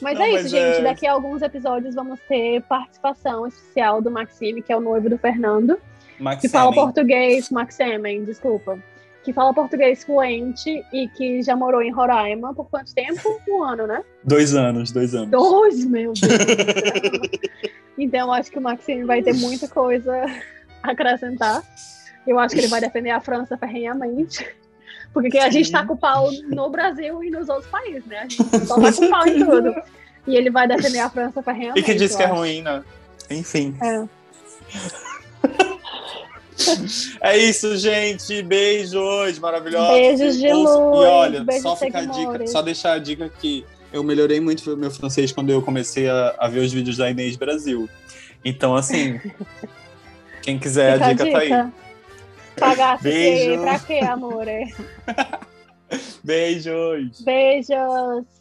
Mas 0.00 0.18
Não, 0.18 0.24
é 0.24 0.28
isso, 0.30 0.42
mas 0.42 0.50
gente. 0.50 0.78
é- 0.78 0.82
Daqui 0.82 1.06
a 1.06 1.12
alguns 1.12 1.42
episódios 1.42 1.94
vamos 1.94 2.18
ter 2.28 2.62
participação 2.62 3.46
especial 3.46 4.00
do 4.00 4.10
Maxime, 4.10 4.62
que 4.62 4.72
é 4.72 4.76
o 4.76 4.80
noivo 4.80 5.08
do 5.10 5.18
Fernando, 5.18 5.78
Max 6.18 6.40
que 6.42 6.48
fala 6.48 6.72
português, 6.72 7.50
Maxemen, 7.50 8.24
desculpa. 8.24 8.78
Que 9.22 9.32
fala 9.34 9.52
português 9.52 10.02
fluente 10.02 10.82
e 10.92 11.06
que 11.08 11.42
já 11.42 11.54
morou 11.54 11.82
em 11.82 11.90
Roraima 11.92 12.54
por 12.54 12.68
quanto 12.70 12.94
tempo? 12.94 13.20
Um 13.48 13.62
ano, 13.62 13.86
né? 13.86 14.02
Dois 14.24 14.54
anos, 14.54 14.90
dois 14.92 15.14
anos. 15.14 15.28
Dois, 15.30 15.84
meu 15.84 16.12
Deus. 16.14 16.20
então, 17.98 18.28
eu 18.28 18.32
acho 18.32 18.50
que 18.50 18.58
o 18.58 18.62
Maxime 18.62 19.04
vai 19.04 19.22
ter 19.22 19.34
muita 19.34 19.68
coisa 19.68 20.24
a 20.82 20.90
acrescentar. 20.92 21.62
Eu 22.26 22.38
acho 22.38 22.54
que 22.54 22.60
ele 22.60 22.68
vai 22.68 22.80
defender 22.80 23.10
a 23.10 23.20
França 23.20 23.56
ferrenhamente. 23.58 24.46
Porque 25.12 25.38
a 25.38 25.50
gente 25.50 25.70
tá 25.70 25.84
com 25.84 25.96
pau 25.96 26.30
no 26.48 26.70
Brasil 26.70 27.22
e 27.24 27.30
nos 27.30 27.48
outros 27.48 27.68
países, 27.68 28.04
né? 28.06 28.18
A 28.18 28.22
gente 28.22 28.36
só 28.66 28.80
tá 28.80 28.92
com 28.92 29.10
pau 29.10 29.26
em 29.26 29.44
tudo. 29.44 29.74
E 30.26 30.36
ele 30.36 30.50
vai 30.50 30.68
defender 30.68 31.00
a 31.00 31.10
França 31.10 31.42
ferrenhamente. 31.42 31.80
E 31.80 31.82
que 31.82 31.94
diz 31.94 32.14
que 32.14 32.22
é 32.22 32.26
ruim, 32.26 32.62
né? 32.62 32.82
Enfim. 33.30 33.76
É. 33.82 34.04
É 37.22 37.38
isso, 37.38 37.76
gente. 37.78 38.42
Beijos 38.42 39.38
maravilhosos. 39.38 39.94
Beijos 39.94 40.36
de 40.36 40.52
luz. 40.52 40.70
E 40.70 41.08
olha, 41.08 41.44
beijos 41.44 41.62
só 41.62 41.76
ficar 41.76 42.00
a 42.00 42.04
dica, 42.04 42.46
só 42.46 42.62
deixar 42.62 42.92
a 42.92 42.98
dica 42.98 43.30
que 43.40 43.64
eu 43.92 44.04
melhorei 44.04 44.40
muito 44.40 44.72
o 44.72 44.76
meu 44.76 44.90
francês 44.90 45.32
quando 45.32 45.50
eu 45.50 45.62
comecei 45.62 46.08
a, 46.08 46.34
a 46.38 46.48
ver 46.48 46.60
os 46.60 46.72
vídeos 46.72 46.96
da 46.96 47.10
Inês 47.10 47.36
Brasil. 47.36 47.88
Então, 48.44 48.76
assim, 48.76 49.20
quem 50.42 50.58
quiser, 50.58 50.94
Fica 50.94 51.06
a 51.06 51.12
dica, 51.12 51.32
tá 51.32 51.38
aí. 51.38 51.72
Pagar 52.60 53.00
Beijo. 53.00 53.62
pra 53.62 53.78
quê, 53.80 53.98
amor? 53.98 54.46
Beijos! 56.22 57.20
Beijos. 57.22 58.39